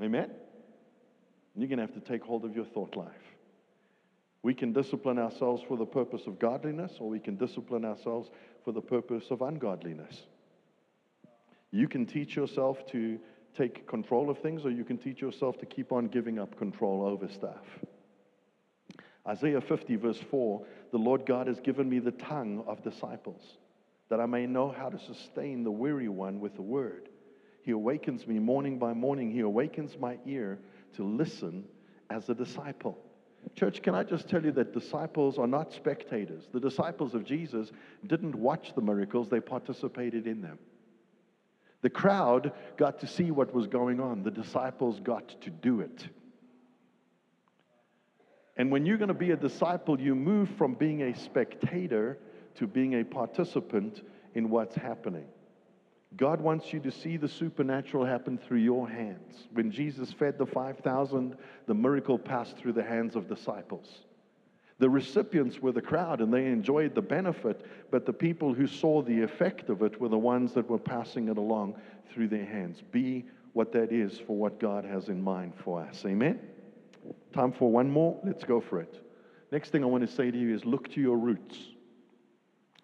Amen? 0.00 0.30
You're 1.56 1.68
going 1.68 1.78
to 1.78 1.86
have 1.86 1.94
to 1.94 2.08
take 2.08 2.22
hold 2.22 2.44
of 2.44 2.54
your 2.54 2.64
thought 2.64 2.96
life. 2.96 3.31
We 4.42 4.54
can 4.54 4.72
discipline 4.72 5.18
ourselves 5.18 5.62
for 5.68 5.76
the 5.76 5.86
purpose 5.86 6.22
of 6.26 6.38
godliness, 6.38 6.92
or 6.98 7.08
we 7.08 7.20
can 7.20 7.36
discipline 7.36 7.84
ourselves 7.84 8.30
for 8.64 8.72
the 8.72 8.80
purpose 8.80 9.24
of 9.30 9.40
ungodliness. 9.40 10.22
You 11.70 11.88
can 11.88 12.06
teach 12.06 12.34
yourself 12.34 12.84
to 12.88 13.18
take 13.56 13.86
control 13.86 14.30
of 14.30 14.38
things, 14.38 14.64
or 14.64 14.70
you 14.70 14.84
can 14.84 14.98
teach 14.98 15.20
yourself 15.20 15.58
to 15.58 15.66
keep 15.66 15.92
on 15.92 16.08
giving 16.08 16.38
up 16.38 16.56
control 16.58 17.04
over 17.04 17.28
stuff. 17.28 17.64
Isaiah 19.26 19.60
50, 19.60 19.96
verse 19.96 20.18
4 20.30 20.66
The 20.90 20.98
Lord 20.98 21.24
God 21.24 21.46
has 21.46 21.60
given 21.60 21.88
me 21.88 22.00
the 22.00 22.10
tongue 22.10 22.64
of 22.66 22.82
disciples, 22.82 23.58
that 24.08 24.20
I 24.20 24.26
may 24.26 24.46
know 24.46 24.70
how 24.70 24.88
to 24.88 24.98
sustain 24.98 25.62
the 25.62 25.70
weary 25.70 26.08
one 26.08 26.40
with 26.40 26.56
the 26.56 26.62
word. 26.62 27.08
He 27.62 27.70
awakens 27.70 28.26
me 28.26 28.40
morning 28.40 28.78
by 28.78 28.92
morning, 28.92 29.30
He 29.30 29.40
awakens 29.40 29.96
my 29.98 30.18
ear 30.26 30.58
to 30.96 31.04
listen 31.04 31.64
as 32.10 32.28
a 32.28 32.34
disciple. 32.34 32.98
Church, 33.54 33.82
can 33.82 33.94
I 33.94 34.02
just 34.02 34.28
tell 34.28 34.44
you 34.44 34.52
that 34.52 34.72
disciples 34.72 35.38
are 35.38 35.46
not 35.46 35.72
spectators? 35.72 36.44
The 36.52 36.60
disciples 36.60 37.14
of 37.14 37.24
Jesus 37.24 37.70
didn't 38.06 38.34
watch 38.34 38.74
the 38.74 38.80
miracles, 38.80 39.28
they 39.28 39.40
participated 39.40 40.26
in 40.26 40.40
them. 40.40 40.58
The 41.82 41.90
crowd 41.90 42.52
got 42.76 43.00
to 43.00 43.06
see 43.06 43.30
what 43.30 43.52
was 43.52 43.66
going 43.66 44.00
on, 44.00 44.22
the 44.22 44.30
disciples 44.30 45.00
got 45.00 45.40
to 45.42 45.50
do 45.50 45.80
it. 45.80 46.08
And 48.56 48.70
when 48.70 48.86
you're 48.86 48.98
going 48.98 49.08
to 49.08 49.14
be 49.14 49.32
a 49.32 49.36
disciple, 49.36 50.00
you 50.00 50.14
move 50.14 50.48
from 50.50 50.74
being 50.74 51.02
a 51.02 51.14
spectator 51.16 52.18
to 52.56 52.66
being 52.66 53.00
a 53.00 53.04
participant 53.04 54.02
in 54.34 54.50
what's 54.50 54.76
happening. 54.76 55.26
God 56.16 56.40
wants 56.40 56.72
you 56.72 56.80
to 56.80 56.90
see 56.90 57.16
the 57.16 57.28
supernatural 57.28 58.04
happen 58.04 58.38
through 58.38 58.58
your 58.58 58.88
hands. 58.88 59.48
When 59.52 59.70
Jesus 59.70 60.12
fed 60.12 60.38
the 60.38 60.46
5,000, 60.46 61.36
the 61.66 61.74
miracle 61.74 62.18
passed 62.18 62.56
through 62.56 62.74
the 62.74 62.82
hands 62.82 63.16
of 63.16 63.28
disciples. 63.28 63.88
The 64.78 64.90
recipients 64.90 65.60
were 65.60 65.72
the 65.72 65.80
crowd 65.80 66.20
and 66.20 66.32
they 66.32 66.46
enjoyed 66.46 66.94
the 66.94 67.02
benefit, 67.02 67.64
but 67.90 68.04
the 68.04 68.12
people 68.12 68.52
who 68.52 68.66
saw 68.66 69.00
the 69.00 69.22
effect 69.22 69.70
of 69.70 69.82
it 69.82 70.00
were 70.00 70.08
the 70.08 70.18
ones 70.18 70.52
that 70.54 70.68
were 70.68 70.78
passing 70.78 71.28
it 71.28 71.38
along 71.38 71.76
through 72.12 72.28
their 72.28 72.44
hands. 72.44 72.82
Be 72.90 73.24
what 73.52 73.72
that 73.72 73.92
is 73.92 74.18
for 74.18 74.36
what 74.36 74.58
God 74.58 74.84
has 74.84 75.08
in 75.08 75.22
mind 75.22 75.52
for 75.54 75.82
us. 75.82 76.04
Amen? 76.04 76.40
Time 77.32 77.52
for 77.52 77.70
one 77.70 77.90
more? 77.90 78.18
Let's 78.24 78.44
go 78.44 78.60
for 78.60 78.80
it. 78.80 79.00
Next 79.50 79.70
thing 79.70 79.84
I 79.84 79.86
want 79.86 80.06
to 80.08 80.12
say 80.12 80.30
to 80.30 80.38
you 80.38 80.54
is 80.54 80.64
look 80.64 80.90
to 80.92 81.00
your 81.00 81.16
roots. 81.16 81.56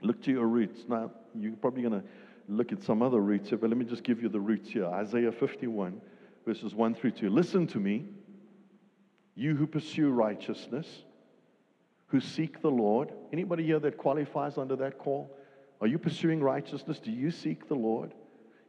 Look 0.01 0.23
to 0.23 0.31
your 0.31 0.47
roots. 0.47 0.83
Now, 0.89 1.11
you're 1.35 1.57
probably 1.57 1.83
going 1.83 2.01
to 2.01 2.07
look 2.49 2.73
at 2.73 2.83
some 2.83 3.03
other 3.03 3.21
roots 3.21 3.51
here, 3.51 3.59
but 3.59 3.71
let 3.71 3.79
me 3.79 3.85
just 3.85 4.03
give 4.03 4.23
you 4.23 4.29
the 4.29 4.41
roots 4.41 4.71
here. 4.71 4.87
Isaiah 4.87 5.33
51, 5.33 6.01
verses 6.47 6.75
1 6.75 6.95
through 6.95 7.13
2. 7.13 7.29
Listen 7.31 7.67
to 7.69 7.79
me, 7.79 8.07
you 9.35 9.55
who 9.55 9.67
pursue 9.67 10.11
righteousness, 10.11 10.87
who 12.07 12.21
seek 12.21 12.63
the 12.63 12.71
Lord. 12.71 13.13
Anybody 13.33 13.65
here 13.65 13.79
that 13.81 13.99
qualifies 13.99 14.57
under 14.57 14.77
that 14.77 14.99
call? 14.99 15.37
Are 15.81 15.87
you 15.87 15.99
pursuing 15.99 16.43
righteousness? 16.43 16.99
Do 16.99 17.13
you 17.13 17.31
seek 17.31 17.69
the 17.69 17.75
Lord? 17.75 18.15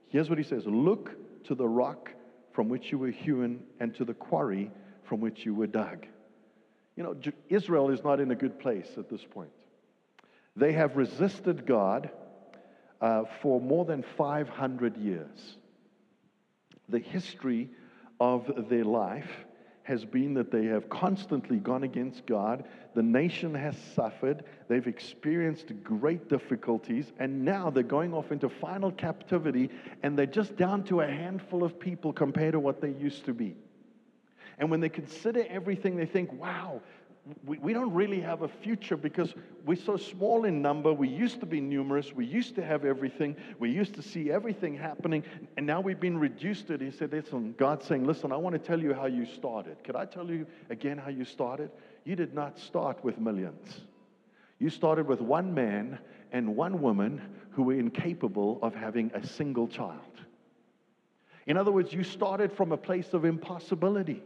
Here's 0.10 0.30
what 0.30 0.38
he 0.38 0.44
says 0.44 0.66
Look 0.66 1.16
to 1.46 1.56
the 1.56 1.68
rock 1.68 2.12
from 2.52 2.68
which 2.68 2.92
you 2.92 2.98
were 2.98 3.12
hewn 3.12 3.64
and 3.80 3.96
to 3.96 4.04
the 4.04 4.14
quarry 4.14 4.70
from 5.04 5.22
which 5.22 5.46
you 5.46 5.56
were 5.56 5.68
dug. 5.68 6.06
You 6.98 7.04
know, 7.04 7.16
Israel 7.48 7.90
is 7.90 8.04
not 8.04 8.20
in 8.20 8.30
a 8.32 8.36
good 8.36 8.60
place 8.60 8.90
at 8.98 9.10
this 9.10 9.24
point. 9.24 9.52
They 10.56 10.74
have 10.74 10.98
resisted 10.98 11.66
God 11.66 12.12
uh, 13.02 13.24
for 13.42 13.62
more 13.62 13.86
than 13.86 14.04
500 14.18 14.98
years. 14.98 15.58
The 16.90 17.00
history 17.00 17.70
of 18.20 18.70
their 18.70 18.84
life 18.84 19.46
has 19.84 20.06
been 20.06 20.36
that 20.36 20.52
they 20.52 20.66
have 20.66 20.88
constantly 20.88 21.58
gone 21.58 21.84
against 21.84 22.26
God. 22.28 22.64
The 22.94 23.02
nation 23.02 23.56
has 23.56 23.76
suffered. 23.96 24.44
They've 24.68 24.86
experienced 24.86 25.74
great 25.84 26.30
difficulties. 26.30 27.12
And 27.18 27.44
now 27.44 27.72
they're 27.72 27.82
going 27.82 28.14
off 28.14 28.32
into 28.32 28.50
final 28.50 28.92
captivity, 28.92 29.72
and 30.04 30.18
they're 30.18 30.28
just 30.28 30.56
down 30.58 30.84
to 30.86 31.02
a 31.02 31.08
handful 31.08 31.64
of 31.64 31.80
people 31.80 32.14
compared 32.14 32.52
to 32.52 32.60
what 32.60 32.82
they 32.82 32.92
used 32.92 33.26
to 33.26 33.34
be. 33.34 33.56
And 34.60 34.70
when 34.70 34.80
they 34.80 34.90
consider 34.90 35.44
everything, 35.50 35.96
they 35.96 36.06
think, 36.06 36.32
wow, 36.34 36.82
we, 37.46 37.58
we 37.60 37.74
don't 37.74 37.94
really 37.94 38.22
have 38.22 38.42
a 38.42 38.48
future 38.48 38.98
because 38.98 39.34
we're 39.66 39.76
so 39.76 39.98
small 39.98 40.46
in 40.46 40.62
number. 40.62 40.92
We 40.94 41.08
used 41.08 41.40
to 41.42 41.46
be 41.46 41.62
numerous. 41.62 42.14
We 42.14 42.26
used 42.26 42.56
to 42.56 42.66
have 42.66 42.86
everything. 42.86 43.36
We 43.60 43.70
used 43.70 43.94
to 43.96 44.02
see 44.02 44.32
everything 44.32 44.76
happening. 44.76 45.24
And 45.58 45.66
now 45.66 45.82
we've 45.82 46.00
been 46.00 46.18
reduced 46.18 46.68
to 46.68 46.74
it. 46.74 46.82
He 46.82 46.92
said, 46.92 47.12
listen, 47.12 47.54
God's 47.58 47.86
saying, 47.86 48.06
listen, 48.06 48.32
I 48.32 48.38
want 48.38 48.54
to 48.54 48.60
tell 48.60 48.80
you 48.80 48.94
how 48.94 49.06
you 49.06 49.26
started. 49.26 49.84
Could 49.84 49.96
I 49.96 50.06
tell 50.06 50.30
you 50.30 50.46
again 50.70 50.98
how 50.98 51.10
you 51.10 51.26
started? 51.26 51.72
You 52.04 52.16
did 52.16 52.34
not 52.34 52.58
start 52.58 53.04
with 53.04 53.20
millions. 53.20 53.82
You 54.60 54.70
started 54.70 55.08
with 55.08 55.22
one 55.22 55.54
man 55.54 56.00
and 56.32 56.56
one 56.56 56.82
woman 56.82 57.22
who 57.52 57.64
were 57.64 57.74
incapable 57.74 58.60
of 58.62 58.74
having 58.76 59.12
a 59.14 59.26
single 59.26 59.68
child. 59.68 60.00
In 61.48 61.58
other 61.58 61.72
words, 61.72 61.94
you 61.94 62.04
started 62.04 62.52
from 62.52 62.72
a 62.72 62.78
place 62.78 63.14
of 63.14 63.26
impossibility. 63.26 64.22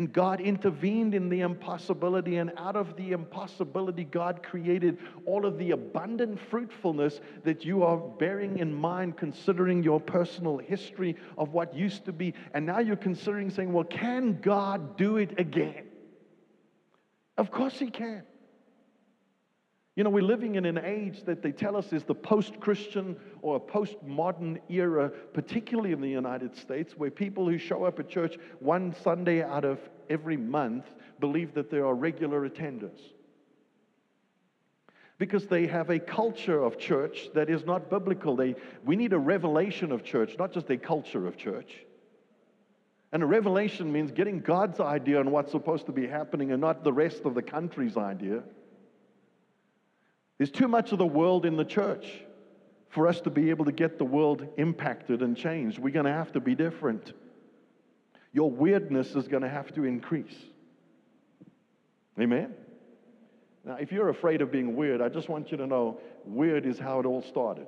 And 0.00 0.10
God 0.10 0.40
intervened 0.40 1.14
in 1.14 1.28
the 1.28 1.42
impossibility, 1.42 2.38
and 2.38 2.52
out 2.56 2.74
of 2.74 2.96
the 2.96 3.12
impossibility, 3.12 4.04
God 4.04 4.42
created 4.42 4.96
all 5.26 5.44
of 5.44 5.58
the 5.58 5.72
abundant 5.72 6.40
fruitfulness 6.48 7.20
that 7.44 7.66
you 7.66 7.82
are 7.82 7.98
bearing 7.98 8.60
in 8.60 8.72
mind, 8.72 9.18
considering 9.18 9.82
your 9.82 10.00
personal 10.00 10.56
history 10.56 11.16
of 11.36 11.52
what 11.52 11.74
used 11.74 12.06
to 12.06 12.12
be. 12.12 12.32
And 12.54 12.64
now 12.64 12.78
you're 12.78 12.96
considering 12.96 13.50
saying, 13.50 13.74
well, 13.74 13.84
can 13.84 14.40
God 14.40 14.96
do 14.96 15.18
it 15.18 15.38
again? 15.38 15.84
Of 17.36 17.50
course, 17.50 17.78
He 17.78 17.90
can. 17.90 18.22
You 20.00 20.04
know, 20.04 20.08
we're 20.08 20.22
living 20.22 20.54
in 20.54 20.64
an 20.64 20.78
age 20.78 21.24
that 21.26 21.42
they 21.42 21.52
tell 21.52 21.76
us 21.76 21.92
is 21.92 22.04
the 22.04 22.14
post 22.14 22.58
Christian 22.58 23.16
or 23.42 23.56
a 23.56 23.60
post 23.60 23.96
modern 24.02 24.58
era, 24.70 25.10
particularly 25.10 25.92
in 25.92 26.00
the 26.00 26.08
United 26.08 26.56
States, 26.56 26.94
where 26.96 27.10
people 27.10 27.46
who 27.46 27.58
show 27.58 27.84
up 27.84 28.00
at 28.00 28.08
church 28.08 28.38
one 28.60 28.94
Sunday 29.02 29.42
out 29.42 29.66
of 29.66 29.78
every 30.08 30.38
month 30.38 30.86
believe 31.18 31.52
that 31.52 31.70
they 31.70 31.80
are 31.80 31.94
regular 31.94 32.48
attenders. 32.48 32.98
Because 35.18 35.46
they 35.48 35.66
have 35.66 35.90
a 35.90 35.98
culture 35.98 36.62
of 36.62 36.78
church 36.78 37.28
that 37.34 37.50
is 37.50 37.66
not 37.66 37.90
biblical. 37.90 38.36
They, 38.36 38.54
we 38.86 38.96
need 38.96 39.12
a 39.12 39.18
revelation 39.18 39.92
of 39.92 40.02
church, 40.02 40.34
not 40.38 40.50
just 40.50 40.70
a 40.70 40.78
culture 40.78 41.26
of 41.26 41.36
church. 41.36 41.76
And 43.12 43.22
a 43.22 43.26
revelation 43.26 43.92
means 43.92 44.12
getting 44.12 44.40
God's 44.40 44.80
idea 44.80 45.20
on 45.20 45.30
what's 45.30 45.50
supposed 45.52 45.84
to 45.84 45.92
be 45.92 46.06
happening 46.06 46.52
and 46.52 46.60
not 46.62 46.84
the 46.84 46.92
rest 46.94 47.26
of 47.26 47.34
the 47.34 47.42
country's 47.42 47.98
idea. 47.98 48.42
There's 50.40 50.50
too 50.50 50.68
much 50.68 50.92
of 50.92 50.96
the 50.96 51.04
world 51.04 51.44
in 51.44 51.58
the 51.58 51.66
church 51.66 52.06
for 52.88 53.06
us 53.06 53.20
to 53.20 53.30
be 53.30 53.50
able 53.50 53.66
to 53.66 53.72
get 53.72 53.98
the 53.98 54.06
world 54.06 54.48
impacted 54.56 55.20
and 55.20 55.36
changed. 55.36 55.78
We're 55.78 55.92
going 55.92 56.06
to 56.06 56.12
have 56.12 56.32
to 56.32 56.40
be 56.40 56.54
different. 56.54 57.12
Your 58.32 58.50
weirdness 58.50 59.14
is 59.16 59.28
going 59.28 59.42
to 59.42 59.50
have 59.50 59.70
to 59.74 59.84
increase. 59.84 60.34
Amen? 62.18 62.54
Now, 63.66 63.74
if 63.74 63.92
you're 63.92 64.08
afraid 64.08 64.40
of 64.40 64.50
being 64.50 64.76
weird, 64.76 65.02
I 65.02 65.10
just 65.10 65.28
want 65.28 65.50
you 65.50 65.58
to 65.58 65.66
know 65.66 66.00
weird 66.24 66.64
is 66.64 66.78
how 66.78 67.00
it 67.00 67.04
all 67.04 67.20
started. 67.20 67.66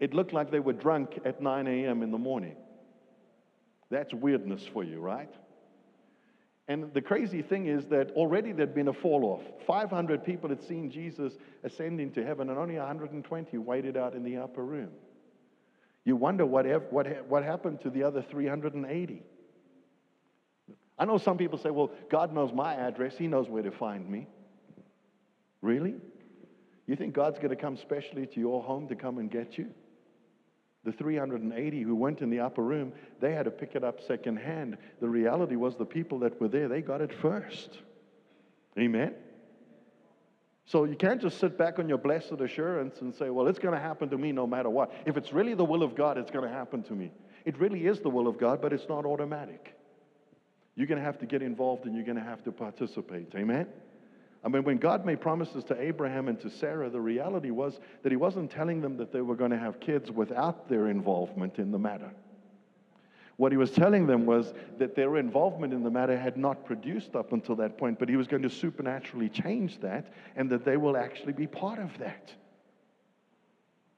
It 0.00 0.14
looked 0.14 0.32
like 0.32 0.50
they 0.50 0.58
were 0.58 0.72
drunk 0.72 1.20
at 1.24 1.40
9 1.40 1.68
a.m. 1.68 2.02
in 2.02 2.10
the 2.10 2.18
morning. 2.18 2.56
That's 3.90 4.12
weirdness 4.12 4.66
for 4.66 4.82
you, 4.82 4.98
right? 4.98 5.32
And 6.68 6.92
the 6.92 7.00
crazy 7.00 7.42
thing 7.42 7.66
is 7.66 7.86
that 7.86 8.10
already 8.12 8.52
there'd 8.52 8.74
been 8.74 8.88
a 8.88 8.92
fall 8.92 9.24
off. 9.24 9.42
500 9.66 10.24
people 10.24 10.48
had 10.50 10.62
seen 10.62 10.90
Jesus 10.90 11.32
ascending 11.62 12.12
to 12.12 12.24
heaven, 12.24 12.50
and 12.50 12.58
only 12.58 12.76
120 12.76 13.58
waited 13.58 13.96
out 13.96 14.14
in 14.14 14.24
the 14.24 14.38
upper 14.38 14.64
room. 14.64 14.90
You 16.04 16.16
wonder 16.16 16.44
what, 16.44 16.66
what, 16.92 17.26
what 17.28 17.44
happened 17.44 17.82
to 17.82 17.90
the 17.90 18.02
other 18.02 18.22
380. 18.22 19.22
I 20.98 21.04
know 21.04 21.18
some 21.18 21.36
people 21.36 21.58
say, 21.58 21.70
well, 21.70 21.90
God 22.10 22.32
knows 22.32 22.52
my 22.52 22.74
address, 22.74 23.14
He 23.16 23.26
knows 23.28 23.48
where 23.48 23.62
to 23.62 23.70
find 23.70 24.08
me. 24.08 24.26
Really? 25.60 25.94
You 26.86 26.96
think 26.96 27.14
God's 27.14 27.38
going 27.38 27.50
to 27.50 27.56
come 27.56 27.76
specially 27.76 28.26
to 28.26 28.40
your 28.40 28.62
home 28.62 28.88
to 28.88 28.94
come 28.94 29.18
and 29.18 29.30
get 29.30 29.58
you? 29.58 29.68
The 30.86 30.92
380 30.92 31.82
who 31.82 31.96
went 31.96 32.20
in 32.22 32.30
the 32.30 32.38
upper 32.38 32.62
room, 32.62 32.92
they 33.20 33.32
had 33.32 33.44
to 33.46 33.50
pick 33.50 33.74
it 33.74 33.82
up 33.82 34.00
secondhand. 34.00 34.78
The 35.00 35.08
reality 35.08 35.56
was 35.56 35.74
the 35.74 35.84
people 35.84 36.20
that 36.20 36.40
were 36.40 36.46
there, 36.46 36.68
they 36.68 36.80
got 36.80 37.00
it 37.00 37.12
first. 37.12 37.80
Amen? 38.78 39.12
So 40.64 40.84
you 40.84 40.94
can't 40.94 41.20
just 41.20 41.40
sit 41.40 41.58
back 41.58 41.80
on 41.80 41.88
your 41.88 41.98
blessed 41.98 42.40
assurance 42.40 43.00
and 43.00 43.12
say, 43.12 43.30
well, 43.30 43.48
it's 43.48 43.58
going 43.58 43.74
to 43.74 43.80
happen 43.80 44.08
to 44.10 44.16
me 44.16 44.30
no 44.30 44.46
matter 44.46 44.70
what. 44.70 44.92
If 45.06 45.16
it's 45.16 45.32
really 45.32 45.54
the 45.54 45.64
will 45.64 45.82
of 45.82 45.96
God, 45.96 46.18
it's 46.18 46.30
going 46.30 46.48
to 46.48 46.54
happen 46.54 46.84
to 46.84 46.92
me. 46.92 47.10
It 47.44 47.58
really 47.58 47.86
is 47.86 48.00
the 48.00 48.10
will 48.10 48.28
of 48.28 48.38
God, 48.38 48.62
but 48.62 48.72
it's 48.72 48.88
not 48.88 49.04
automatic. 49.04 49.76
You're 50.76 50.86
going 50.86 50.98
to 50.98 51.04
have 51.04 51.18
to 51.18 51.26
get 51.26 51.42
involved 51.42 51.86
and 51.86 51.96
you're 51.96 52.04
going 52.04 52.18
to 52.18 52.22
have 52.22 52.44
to 52.44 52.52
participate. 52.52 53.32
Amen? 53.34 53.66
I 54.46 54.48
mean, 54.48 54.62
when 54.62 54.76
God 54.76 55.04
made 55.04 55.20
promises 55.20 55.64
to 55.64 55.82
Abraham 55.82 56.28
and 56.28 56.40
to 56.40 56.48
Sarah, 56.48 56.88
the 56.88 57.00
reality 57.00 57.50
was 57.50 57.80
that 58.04 58.12
He 58.12 58.16
wasn't 58.16 58.48
telling 58.48 58.80
them 58.80 58.96
that 58.98 59.12
they 59.12 59.20
were 59.20 59.34
going 59.34 59.50
to 59.50 59.58
have 59.58 59.80
kids 59.80 60.12
without 60.12 60.68
their 60.68 60.86
involvement 60.86 61.58
in 61.58 61.72
the 61.72 61.78
matter. 61.80 62.12
What 63.38 63.52
he 63.52 63.58
was 63.58 63.70
telling 63.70 64.06
them 64.06 64.24
was 64.24 64.54
that 64.78 64.94
their 64.94 65.16
involvement 65.16 65.74
in 65.74 65.82
the 65.82 65.90
matter 65.90 66.16
had 66.16 66.38
not 66.38 66.64
produced 66.64 67.14
up 67.14 67.34
until 67.34 67.54
that 67.56 67.76
point, 67.76 67.98
but 67.98 68.08
he 68.08 68.16
was 68.16 68.26
going 68.26 68.42
to 68.44 68.48
supernaturally 68.48 69.28
change 69.28 69.78
that 69.80 70.10
and 70.36 70.48
that 70.48 70.64
they 70.64 70.78
will 70.78 70.96
actually 70.96 71.34
be 71.34 71.46
part 71.46 71.78
of 71.78 71.98
that. 71.98 72.32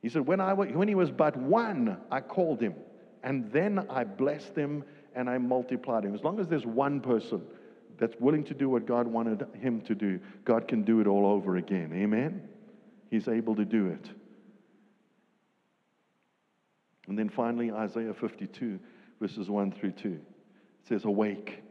He 0.03 0.09
said, 0.09 0.27
When, 0.27 0.41
I, 0.41 0.55
when 0.55 0.89
he 0.89 0.97
was 0.97 1.13
but 1.13 1.37
one, 1.37 1.99
I 2.11 2.21
called 2.21 2.61
him, 2.61 2.75
and 3.23 3.53
then 3.53 3.87
I 3.91 4.03
blessed 4.03 4.57
him 4.57 4.83
and 5.15 5.31
I 5.31 5.39
multiplied 5.39 6.05
him. 6.05 6.15
As 6.15 6.25
long 6.25 6.41
as 6.41 6.49
there's 6.49 6.67
one 6.67 7.01
person 7.01 7.43
that's 7.99 8.17
willing 8.21 8.45
to 8.45 8.55
do 8.55 8.69
what 8.69 8.87
God 8.87 9.07
wanted 9.07 9.47
him 9.61 9.81
to 9.83 9.95
do, 9.95 10.21
God 10.45 10.69
can 10.69 10.83
do 10.83 11.01
it 11.01 11.07
all 11.07 11.27
over 11.27 11.57
again. 11.57 11.93
Amen? 11.95 12.49
He's 13.11 13.29
able 13.29 13.57
to 13.57 13.65
do 13.65 13.89
it. 13.89 14.11
And 17.09 17.19
then 17.19 17.29
finally, 17.29 17.73
Isaiah 17.73 18.15
52 18.15 18.79
verses 19.21 19.49
1 19.49 19.73
through 19.73 19.93
2. 19.93 20.09
It 20.09 20.23
says, 20.89 21.05
Awake, 21.05 21.63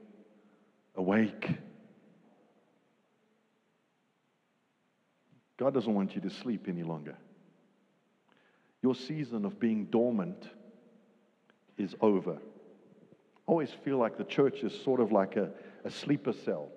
awake. 0.96 1.50
God 5.58 5.74
doesn't 5.74 5.94
want 5.94 6.16
you 6.16 6.22
to 6.22 6.30
sleep 6.30 6.66
any 6.68 6.84
longer. 6.84 7.16
Your 8.84 8.94
season 8.94 9.44
of 9.46 9.60
being 9.60 9.86
dormant 9.86 10.50
is 11.78 11.96
over. 12.00 12.34
I 12.34 13.52
always 13.52 13.72
feel 13.84 13.98
like 13.98 14.18
the 14.18 14.24
church 14.24 14.60
is 14.62 14.80
sort 14.84 15.00
of 15.00 15.12
like 15.12 15.36
a, 15.36 15.50
a 15.88 15.92
sleeper 15.92 16.34
cell, 16.34 16.68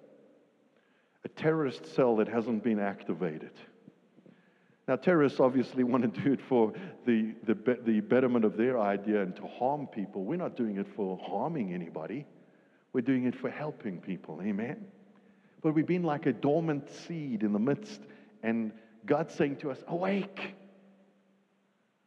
a 1.25 1.29
terrorist 1.29 1.95
cell 1.95 2.17
that 2.17 2.29
hasn't 2.29 2.63
been 2.63 2.79
activated. 2.79 3.51
Now, 4.87 4.97
terrorists 4.97 5.41
obviously 5.41 5.85
want 5.93 6.15
to 6.15 6.21
do 6.21 6.33
it 6.33 6.41
for 6.41 6.73
the, 7.07 7.35
the, 7.45 7.79
the 7.85 8.01
betterment 8.01 8.45
of 8.45 8.57
their 8.57 8.79
idea 8.81 9.23
and 9.23 9.35
to 9.37 9.47
harm 9.47 9.89
people. 9.89 10.25
We're 10.25 10.37
not 10.37 10.57
doing 10.57 10.79
it 10.79 10.87
for 10.95 11.19
harming 11.19 11.75
anybody, 11.75 12.25
we're 12.93 13.03
doing 13.03 13.25
it 13.25 13.35
for 13.35 13.51
helping 13.51 14.01
people. 14.01 14.41
Amen? 14.43 14.87
But 15.63 15.75
we've 15.75 15.87
been 15.87 16.05
like 16.05 16.27
a 16.27 16.33
dormant 16.33 16.89
seed 16.91 17.43
in 17.43 17.53
the 17.53 17.59
midst, 17.59 18.01
and 18.43 18.73
God's 19.05 19.35
saying 19.35 19.57
to 19.57 19.71
us, 19.71 19.79
Awake. 19.89 20.55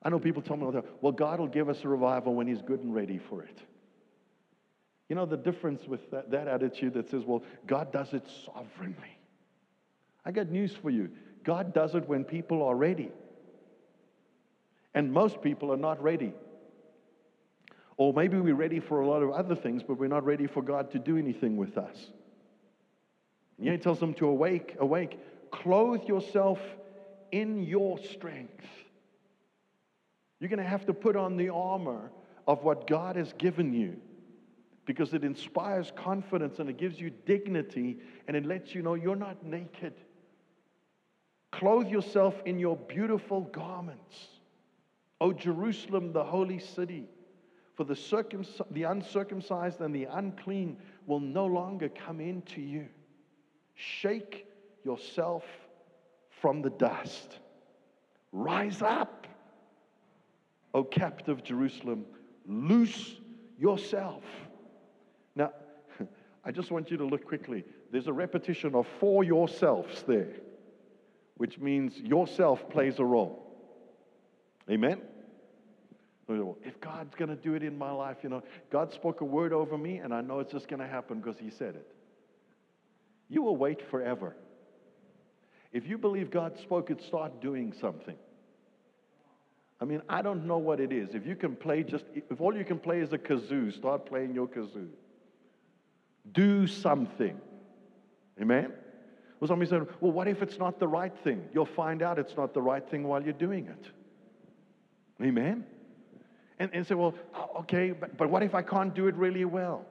I 0.05 0.09
know 0.09 0.19
people 0.19 0.41
tell 0.41 0.57
me, 0.57 0.67
well, 0.99 1.13
God 1.13 1.39
will 1.39 1.47
give 1.47 1.69
us 1.69 1.83
a 1.85 1.87
revival 1.87 2.35
when 2.35 2.47
He's 2.47 2.61
good 2.61 2.81
and 2.81 2.93
ready 2.93 3.17
for 3.17 3.41
it. 3.41 3.57
You 5.13 5.19
know 5.19 5.28
the 5.28 5.38
difference 5.38 5.86
with 5.88 6.10
that, 6.10 6.32
that 6.32 6.47
attitude 6.47 6.95
that 6.95 7.08
says, 7.08 7.21
well, 7.23 7.43
God 7.67 7.91
does 7.91 8.15
it 8.15 8.28
sovereignly. 8.45 9.15
I 10.26 10.32
got 10.32 10.49
news 10.49 10.76
for 10.76 10.89
you. 10.89 11.12
God 11.43 11.71
does 11.71 11.93
it 11.93 12.10
when 12.10 12.23
people 12.23 12.63
are 12.63 12.76
ready. 12.76 13.12
And 14.95 15.13
most 15.13 15.39
people 15.43 15.71
are 15.71 15.78
not 15.78 16.02
ready. 16.02 16.34
Or 17.95 18.12
maybe 18.12 18.39
we're 18.39 18.56
ready 18.56 18.80
for 18.80 19.02
a 19.02 19.08
lot 19.08 19.21
of 19.21 19.30
other 19.30 19.54
things, 19.54 19.84
but 19.84 19.99
we're 19.99 20.08
not 20.08 20.26
ready 20.26 20.47
for 20.47 20.63
God 20.63 20.89
to 20.93 20.97
do 20.97 21.15
anything 21.15 21.58
with 21.58 21.78
us. 21.78 22.08
And 23.58 23.67
yet 23.67 23.73
he 23.73 23.78
tells 23.78 23.99
them 23.99 24.15
to 24.15 24.26
awake, 24.26 24.78
awake, 24.80 25.19
clothe 25.52 26.06
yourself 26.08 26.60
in 27.32 27.62
your 27.62 27.99
strength. 27.99 28.65
You're 30.39 30.49
going 30.49 30.58
to 30.58 30.67
have 30.67 30.88
to 30.88 30.93
put 30.95 31.15
on 31.15 31.38
the 31.38 31.49
armor 31.49 32.10
of 32.47 32.63
what 32.63 32.88
God 32.88 33.15
has 33.15 33.32
given 33.34 33.76
you 33.76 34.02
because 34.85 35.13
it 35.13 35.23
inspires 35.23 35.91
confidence 35.95 36.59
and 36.59 36.69
it 36.69 36.77
gives 36.77 36.99
you 36.99 37.09
dignity 37.25 37.97
and 38.27 38.35
it 38.35 38.45
lets 38.45 38.75
you 38.75 38.81
know 38.81 38.95
you're 38.95 39.15
not 39.15 39.43
naked. 39.43 39.93
Clothe 41.51 41.87
yourself 41.87 42.35
in 42.45 42.59
your 42.59 42.75
beautiful 42.75 43.41
garments. 43.41 44.27
O 45.21 45.31
Jerusalem, 45.31 46.11
the 46.11 46.23
holy 46.23 46.59
city, 46.59 47.05
for 47.75 47.83
the, 47.85 47.93
circumc- 47.93 48.61
the 48.71 48.83
uncircumcised 48.83 49.79
and 49.81 49.95
the 49.95 50.05
unclean 50.05 50.77
will 51.07 51.19
no 51.19 51.45
longer 51.45 51.89
come 51.89 52.19
into 52.19 52.59
you. 52.59 52.87
Shake 53.75 54.45
yourself 54.83 55.43
from 56.41 56.61
the 56.61 56.69
dust. 56.71 57.39
Rise 58.31 58.81
up, 58.81 59.27
O 60.73 60.83
captive 60.83 61.43
Jerusalem. 61.43 62.05
Loose 62.45 63.15
yourself. 63.57 64.23
I 66.45 66.51
just 66.51 66.71
want 66.71 66.91
you 66.91 66.97
to 66.97 67.06
look 67.06 67.25
quickly. 67.25 67.63
There's 67.91 68.08
a 68.08 68.13
repetition 68.13 68.75
of 68.75 68.86
for 68.99 69.23
yourselves 69.23 70.03
there 70.08 70.34
which 71.38 71.60
means 71.60 71.97
yourself 71.97 72.69
plays 72.69 72.99
a 72.99 73.06
role. 73.06 73.45
Amen? 74.69 75.01
If 76.63 76.79
God's 76.79 77.13
going 77.15 77.29
to 77.29 77.36
do 77.36 77.53
it 77.53 77.63
in 77.63 77.77
my 77.77 77.91
life, 77.91 78.17
you 78.23 78.29
know, 78.29 78.43
God 78.71 78.93
spoke 78.93 79.21
a 79.21 79.25
word 79.25 79.51
over 79.51 79.77
me, 79.77 79.97
and 79.97 80.13
I 80.13 80.21
know 80.21 80.39
it's 80.39 80.51
just 80.51 80.67
going 80.67 80.79
to 80.79 80.88
happen 80.88 81.19
because 81.19 81.38
He 81.38 81.49
said 81.49 81.75
it. 81.75 81.88
You 83.29 83.41
will 83.41 83.58
wait 83.58 83.82
forever. 83.89 84.36
If 85.71 85.88
you 85.88 85.97
believe 85.97 86.32
God 86.32 86.58
spoke 86.60 86.91
it, 86.91 87.01
start 87.01 87.41
doing 87.41 87.73
something. 87.82 88.15
I 89.82 89.86
mean, 89.86 90.01
I 90.08 90.21
don't 90.21 90.45
know 90.45 90.60
what 90.60 90.79
it 90.79 90.93
is. 90.93 91.13
If 91.13 91.25
you 91.25 91.36
can 91.36 91.56
play 91.56 91.84
just, 91.84 92.06
if 92.13 92.39
all 92.39 92.56
you 92.56 92.63
can 92.63 92.79
play 92.79 92.99
is 92.99 93.12
a 93.12 93.17
kazoo, 93.17 93.75
start 93.75 94.06
playing 94.06 94.34
your 94.34 94.47
kazoo. 94.47 94.88
Do 96.31 96.67
something. 96.67 97.39
Amen? 98.41 98.73
Well, 99.39 99.47
somebody 99.47 99.69
said, 99.69 99.88
Well, 99.99 100.12
what 100.12 100.27
if 100.27 100.41
it's 100.41 100.57
not 100.57 100.79
the 100.79 100.88
right 100.88 101.13
thing? 101.23 101.47
You'll 101.53 101.65
find 101.65 102.01
out 102.01 102.17
it's 102.17 102.38
not 102.38 102.53
the 102.53 102.62
right 102.62 102.88
thing 102.89 103.03
while 103.03 103.21
you're 103.21 103.33
doing 103.33 103.67
it. 103.67 103.91
Amen? 105.21 105.65
And, 106.59 106.69
and 106.73 106.88
say, 106.88 106.95
Well, 106.95 107.13
okay, 107.59 107.91
but, 107.91 108.15
but 108.17 108.29
what 108.29 108.41
if 108.41 108.55
I 108.55 108.62
can't 108.62 108.93
do 108.93 109.07
it 109.07 109.15
really 109.15 109.45
well? 109.45 109.86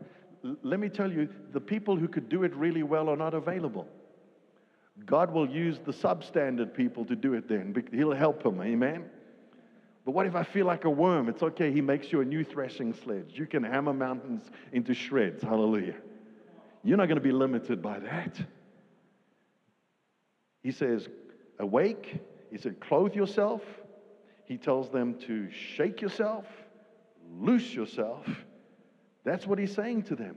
L- 0.45 0.57
let 0.63 0.81
me 0.81 0.89
tell 0.89 1.13
you, 1.13 1.29
the 1.53 1.61
people 1.61 1.97
who 1.97 2.09
could 2.09 2.29
do 2.29 2.45
it 2.45 2.55
really 2.57 2.83
well 2.83 3.09
are 3.11 3.17
not 3.17 3.35
available. 3.35 3.87
God 5.05 5.31
will 5.33 5.49
use 5.49 5.79
the 5.85 5.93
substandard 5.93 6.75
people 6.75 7.05
to 7.05 7.17
do 7.17 7.35
it 7.35 7.49
then. 7.49 7.75
He'll 7.93 8.13
help 8.13 8.43
them. 8.43 8.61
Amen? 8.61 9.05
But 10.05 10.13
what 10.13 10.27
if 10.27 10.35
I 10.35 10.43
feel 10.43 10.67
like 10.67 10.85
a 10.85 10.91
worm? 10.91 11.29
It's 11.29 11.43
okay. 11.43 11.73
He 11.73 11.81
makes 11.81 12.11
you 12.11 12.21
a 12.21 12.25
new 12.25 12.43
threshing 12.45 12.93
sledge. 12.93 13.33
You 13.35 13.47
can 13.47 13.63
hammer 13.63 13.93
mountains 13.93 14.51
into 14.73 14.95
shreds. 14.95 15.43
Hallelujah. 15.43 15.95
You're 16.85 16.97
not 16.97 17.07
going 17.07 17.17
to 17.17 17.23
be 17.23 17.33
limited 17.33 17.81
by 17.81 17.99
that. 18.01 18.41
He 20.63 20.73
says, 20.73 21.09
Awake. 21.59 22.21
He 22.51 22.59
said, 22.59 22.81
Clothe 22.81 23.15
yourself. 23.15 23.63
He 24.45 24.59
tells 24.59 24.91
them 24.91 25.15
to 25.27 25.51
shake 25.51 26.03
yourself, 26.03 26.45
loose 27.41 27.73
yourself. 27.73 28.27
That's 29.25 29.47
what 29.47 29.59
he's 29.59 29.75
saying 29.75 30.03
to 30.05 30.17
them. 30.17 30.37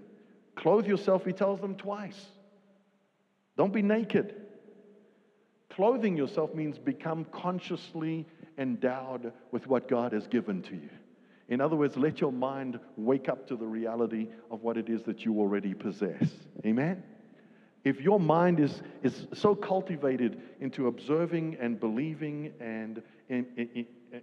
Clothe 0.55 0.87
yourself, 0.87 1.25
he 1.25 1.33
tells 1.33 1.59
them 1.59 1.75
twice. 1.75 2.19
Don't 3.57 3.73
be 3.73 3.81
naked. 3.81 4.35
Clothing 5.69 6.15
yourself 6.15 6.53
means 6.53 6.77
become 6.77 7.25
consciously 7.25 8.25
endowed 8.57 9.33
with 9.51 9.67
what 9.67 9.87
God 9.89 10.13
has 10.13 10.27
given 10.27 10.61
to 10.63 10.75
you. 10.75 10.89
In 11.47 11.61
other 11.61 11.75
words, 11.75 11.95
let 11.95 12.19
your 12.21 12.31
mind 12.31 12.79
wake 12.97 13.29
up 13.29 13.47
to 13.47 13.55
the 13.55 13.67
reality 13.67 14.29
of 14.49 14.63
what 14.63 14.77
it 14.77 14.89
is 14.89 15.03
that 15.03 15.25
you 15.25 15.39
already 15.39 15.73
possess. 15.73 16.27
Amen? 16.65 17.03
if 17.85 18.01
your 18.01 18.19
mind 18.19 18.59
is, 18.59 18.81
is 19.03 19.27
so 19.33 19.55
cultivated 19.55 20.41
into 20.59 20.87
observing 20.87 21.55
and 21.61 21.79
believing 21.79 22.51
and, 22.59 23.01
and, 23.29 23.45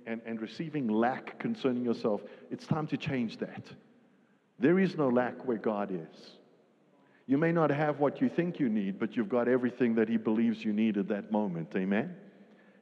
and, 0.04 0.20
and, 0.26 0.40
receiving 0.40 0.88
lack 0.88 1.38
concerning 1.38 1.85
yourself, 1.85 2.22
it's 2.50 2.66
time 2.66 2.88
to 2.88 2.96
change 2.96 3.38
that. 3.38 3.62
There 4.58 4.80
is 4.80 4.96
no 4.96 5.08
lack 5.08 5.46
where 5.46 5.58
God 5.58 5.92
is. 5.92 6.32
You 7.28 7.38
may 7.38 7.52
not 7.52 7.70
have 7.70 8.00
what 8.00 8.20
you 8.20 8.28
think 8.28 8.58
you 8.58 8.68
need, 8.68 8.98
but 8.98 9.16
you've 9.16 9.28
got 9.28 9.46
everything 9.46 9.94
that 9.94 10.08
He 10.08 10.16
believes 10.16 10.64
you 10.64 10.72
need 10.72 10.98
at 10.98 11.06
that 11.08 11.30
moment. 11.30 11.68
Amen? 11.76 12.16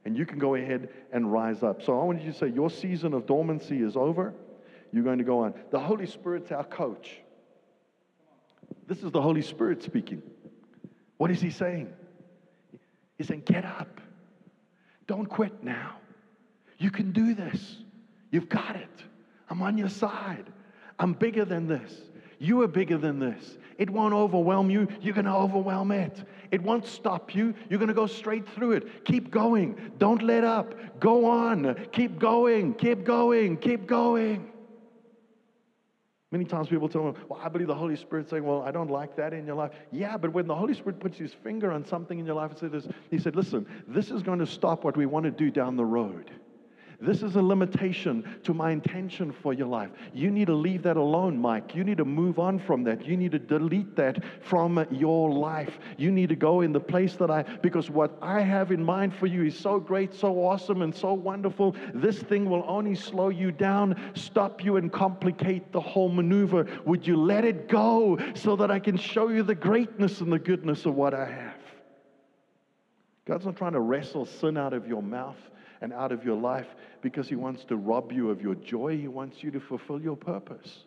And 0.05 0.17
you 0.17 0.25
can 0.25 0.39
go 0.39 0.55
ahead 0.55 0.89
and 1.13 1.31
rise 1.31 1.63
up. 1.63 1.83
So 1.83 1.99
I 2.01 2.05
want 2.05 2.23
you 2.23 2.33
to 2.33 2.39
say, 2.39 2.49
Your 2.49 2.71
season 2.71 3.15
of 3.15 3.27
dormancy 3.27 3.83
is 3.83 3.97
over. 3.97 4.35
You're 4.93 5.05
going 5.05 5.19
to 5.19 5.25
go 5.25 5.41
on. 5.41 5.55
The 5.71 5.79
Holy 5.79 6.07
Spirit's 6.07 6.51
our 6.51 6.65
coach. 6.65 7.21
This 8.87 9.03
is 9.03 9.11
the 9.13 9.21
Holy 9.21 9.43
Spirit 9.43 9.83
speaking. 9.83 10.23
What 11.17 11.31
is 11.31 11.41
he 11.41 11.51
saying? 11.51 11.93
He's 13.19 13.29
saying, 13.29 13.43
Get 13.45 13.65
up. 13.65 14.01
Don't 15.07 15.27
quit 15.27 15.63
now. 15.63 15.97
You 16.79 16.91
can 16.91 17.13
do 17.13 17.35
this. 17.35 17.77
You've 18.31 18.49
got 18.49 18.77
it. 18.77 19.05
I'm 19.49 19.61
on 19.61 19.77
your 19.77 19.89
side. 19.89 20.47
I'm 20.99 21.13
bigger 21.13 21.45
than 21.45 21.67
this. 21.67 21.93
You 22.39 22.63
are 22.63 22.69
bigger 22.69 22.97
than 22.97 23.19
this. 23.19 23.59
It 23.77 23.91
won't 23.91 24.15
overwhelm 24.15 24.71
you. 24.71 24.89
You're 25.01 25.15
going 25.15 25.27
to 25.27 25.35
overwhelm 25.35 25.91
it. 25.91 26.23
It 26.51 26.63
won't 26.63 26.87
stop 26.87 27.35
you. 27.35 27.55
You're 27.69 27.79
going 27.79 27.89
to 27.89 27.95
go 27.95 28.07
straight 28.07 28.49
through 28.49 28.73
it. 28.73 29.05
Keep 29.05 29.31
going. 29.31 29.93
Don't 29.99 30.23
let 30.23 30.45
up. 30.45 30.75
Go 31.01 31.27
on. 31.27 31.77
Keep 31.93 32.19
going. 32.19 32.75
Keep 32.75 33.05
going. 33.05 33.57
Keep 33.57 33.87
going. 33.87 34.51
Many 36.33 36.45
times 36.45 36.69
people 36.69 36.89
tell 36.89 37.03
me, 37.03 37.13
well, 37.29 37.41
I 37.43 37.49
believe 37.49 37.67
the 37.67 37.75
Holy 37.75 37.97
Spirit 37.97 38.31
saying, 38.31 38.45
well, 38.45 38.63
I 38.63 38.71
don't 38.71 38.91
like 38.91 39.17
that 39.17 39.33
in 39.33 39.47
your 39.47 39.57
life. 39.57 39.73
Yeah, 39.91 40.17
but 40.17 40.33
when 40.33 40.47
the 40.47 40.55
Holy 40.55 40.75
Spirit 40.75 41.01
puts 41.01 41.19
his 41.19 41.35
finger 41.35 41.73
on 41.73 41.85
something 41.85 42.21
in 42.21 42.27
your 42.27 42.37
life 42.37 42.53
and 42.53 42.73
says, 42.73 42.89
he 43.11 43.19
said, 43.19 43.35
listen, 43.35 43.67
this 43.89 44.13
is 44.13 44.23
going 44.23 44.39
to 44.39 44.47
stop 44.47 44.85
what 44.85 44.97
we 44.97 45.07
want 45.07 45.25
to 45.25 45.33
do 45.33 45.51
down 45.51 45.77
the 45.77 45.85
road. 45.85 46.31
This 47.01 47.23
is 47.23 47.37
a 47.37 47.43
limitation 47.43 48.29
to 48.45 48.53
my 48.53 48.73
intention 48.73 49.33
for 49.33 49.55
your 49.55 49.69
life. 49.69 49.91
You 50.13 50.31
need 50.31 50.47
to 50.49 50.55
leave 50.55 50.83
that 50.83 50.99
alone, 50.99 51.39
Mike. 51.39 51.75
You 51.75 51.83
need 51.83 51.97
to 51.97 52.05
move 52.05 52.39
on 52.39 52.59
from 52.59 52.85
that. 52.85 53.07
You 53.07 53.17
need 53.17 53.33
to 53.33 53.39
delete 53.39 53.97
that 53.97 54.23
from 54.43 54.87
your 54.91 55.31
life. 55.31 55.79
You 55.97 56.11
need 56.11 56.29
to 56.29 56.37
go 56.37 56.61
in 56.61 56.73
the 56.73 56.81
place 56.81 57.15
that 57.17 57.31
I, 57.31 57.43
because 57.43 57.89
what 57.89 58.19
I 58.21 58.43
have 58.43 58.71
in 58.71 58.85
mind 58.85 59.15
for 59.15 59.27
you 59.27 59.45
is 59.45 59.59
so 59.59 59.81
great, 59.81 60.13
so 60.13 60.35
awesome, 60.45 60.83
and 60.83 60.95
so 60.95 61.15
wonderful. 61.15 61.75
This 61.95 62.19
thing 62.19 62.51
will 62.51 62.65
only 62.69 62.95
slow 62.95 63.31
you 63.31 63.51
down, 63.51 63.99
stop 64.15 64.63
you, 64.63 64.77
and 64.77 64.93
complicate 64.93 65.73
the 65.73 65.81
whole 65.81 66.11
maneuver. 66.11 66.67
Would 66.85 67.07
you 67.07 67.17
let 67.17 67.47
it 67.47 67.67
go 67.69 68.19
so 68.35 68.57
that 68.57 68.71
I 68.71 68.79
can 68.79 68.99
show 68.99 69.29
you 69.29 69.43
the 69.43 69.55
greatness 69.55 70.21
and 70.21 70.31
the 70.31 70.39
goodness 70.39 70.85
of 70.85 70.95
what 70.95 71.15
I 71.15 71.25
have? 71.25 71.57
God's 73.25 73.47
not 73.47 73.57
trying 73.57 73.73
to 73.73 73.81
wrestle 73.81 74.27
sin 74.27 74.59
out 74.59 74.75
of 74.75 74.87
your 74.87 75.03
mouth 75.03 75.39
and 75.81 75.93
out 75.93 76.13
of 76.13 76.25
your 76.25 76.37
life 76.37 76.67
because 77.03 77.29
He 77.29 77.37
wants 77.37 77.65
to 77.65 77.77
rob 77.77 78.13
you 78.13 78.31
of 78.31 78.41
your 78.41 78.55
joy. 78.55 78.97
He 78.97 79.09
wants 79.09 79.43
you 79.43 79.51
to 79.53 79.61
fulfill 79.61 80.01
your 80.01 80.17
purpose. 80.17 80.85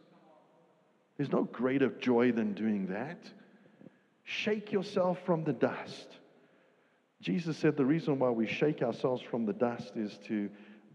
There's 1.18 1.32
no 1.32 1.44
greater 1.44 1.90
joy 1.90 2.32
than 2.32 2.54
doing 2.54 2.88
that. 2.88 3.20
Shake 4.24 4.72
yourself 4.72 5.20
from 5.26 5.44
the 5.44 5.54
dust. 5.54 6.08
Jesus 7.22 7.58
said 7.58 7.78
the 7.78 7.86
reason 7.86 8.20
why 8.20 8.30
we 8.30 8.48
shake 8.48 8.82
ourselves 8.82 9.22
from 9.22 9.46
the 9.46 9.54
dust 9.54 9.94
is 9.96 10.18
to 10.28 10.50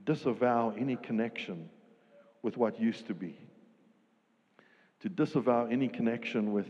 disavow 0.05 0.75
any 0.79 0.97
connection 0.97 1.69
with 2.43 2.57
what 2.57 2.81
used 2.81 3.07
to 3.07 3.15
be, 3.15 3.39
to 5.01 5.09
disavow 5.09 5.67
any 5.67 5.89
connection 5.89 6.53
with 6.53 6.69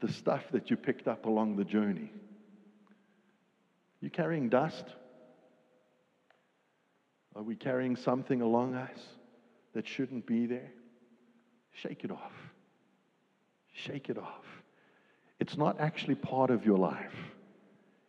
the 0.00 0.12
stuff 0.12 0.42
that 0.52 0.70
you 0.70 0.76
picked 0.76 1.08
up 1.08 1.26
along 1.26 1.56
the 1.56 1.64
journey. 1.64 2.12
You 4.00 4.10
carrying 4.10 4.48
dust? 4.48 4.84
Are 7.36 7.42
we 7.42 7.56
carrying 7.56 7.96
something 7.96 8.40
along 8.40 8.74
us 8.74 8.98
that 9.74 9.86
shouldn't 9.86 10.26
be 10.26 10.46
there? 10.46 10.70
Shake 11.72 12.04
it 12.04 12.10
off. 12.10 12.32
Shake 13.72 14.08
it 14.08 14.18
off. 14.18 14.44
It's 15.40 15.56
not 15.56 15.80
actually 15.80 16.14
part 16.14 16.50
of 16.50 16.64
your 16.64 16.78
life. 16.78 17.14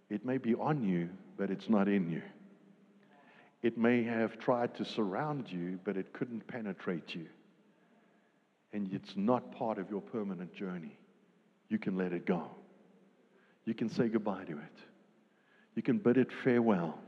It 0.10 0.24
may 0.24 0.38
be 0.38 0.54
on 0.54 0.84
you, 0.84 1.10
but 1.38 1.50
it's 1.50 1.70
not 1.70 1.88
in 1.88 2.10
you. 2.12 2.22
It 3.64 3.80
may 3.80 4.04
have 4.04 4.38
tried 4.38 4.76
to 4.76 4.86
surround 4.86 5.52
you, 5.52 5.80
but 5.84 5.98
it 5.98 6.14
couldn't 6.14 6.46
penetrate 6.48 7.16
you. 7.16 7.26
And 8.74 8.94
it's 8.94 9.14
not 9.16 9.52
part 9.52 9.80
of 9.80 9.90
your 9.90 10.02
permanent 10.02 10.54
journey. 10.54 10.96
You 11.70 11.80
can 11.80 11.98
let 11.98 12.14
it 12.14 12.28
go. 12.28 12.52
You 13.66 13.74
can 13.74 13.90
say 13.90 14.08
goodbye 14.08 14.44
to 14.44 14.52
it. 14.52 14.78
You 15.74 15.82
can 15.82 15.98
bid 15.98 16.18
it 16.18 16.30
farewell. 16.44 17.00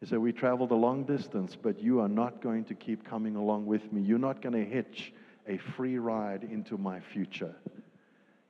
You 0.00 0.06
said, 0.06 0.18
We 0.18 0.32
traveled 0.32 0.70
a 0.70 0.76
long 0.76 1.04
distance, 1.04 1.56
but 1.60 1.80
you 1.80 2.00
are 2.00 2.08
not 2.08 2.42
going 2.42 2.64
to 2.64 2.74
keep 2.74 3.04
coming 3.04 3.36
along 3.36 3.66
with 3.66 3.92
me. 3.92 4.02
You're 4.02 4.18
not 4.18 4.42
going 4.42 4.54
to 4.54 4.64
hitch 4.64 5.12
a 5.48 5.58
free 5.76 5.98
ride 5.98 6.44
into 6.44 6.76
my 6.76 7.00
future. 7.00 7.54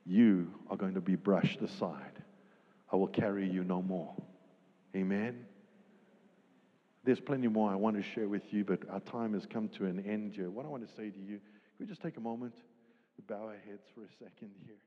You 0.05 0.53
are 0.69 0.77
going 0.77 0.95
to 0.95 1.01
be 1.01 1.15
brushed 1.15 1.61
aside. 1.61 2.23
I 2.91 2.95
will 2.95 3.07
carry 3.07 3.49
you 3.49 3.63
no 3.63 3.81
more. 3.81 4.13
Amen. 4.95 5.45
There's 7.03 7.19
plenty 7.19 7.47
more 7.47 7.71
I 7.71 7.75
want 7.75 7.95
to 7.97 8.03
share 8.03 8.27
with 8.27 8.53
you, 8.53 8.63
but 8.63 8.79
our 8.89 8.99
time 9.01 9.33
has 9.33 9.45
come 9.45 9.69
to 9.69 9.85
an 9.85 10.03
end 10.05 10.33
here. 10.33 10.49
What 10.49 10.65
I 10.65 10.69
want 10.69 10.87
to 10.87 10.93
say 10.95 11.09
to 11.09 11.19
you, 11.19 11.37
can 11.37 11.79
we 11.79 11.85
just 11.85 12.01
take 12.01 12.17
a 12.17 12.21
moment 12.21 12.53
bow 13.27 13.43
our 13.43 13.57
heads 13.67 13.83
for 13.93 14.01
a 14.01 14.23
second 14.23 14.51
here? 14.65 14.77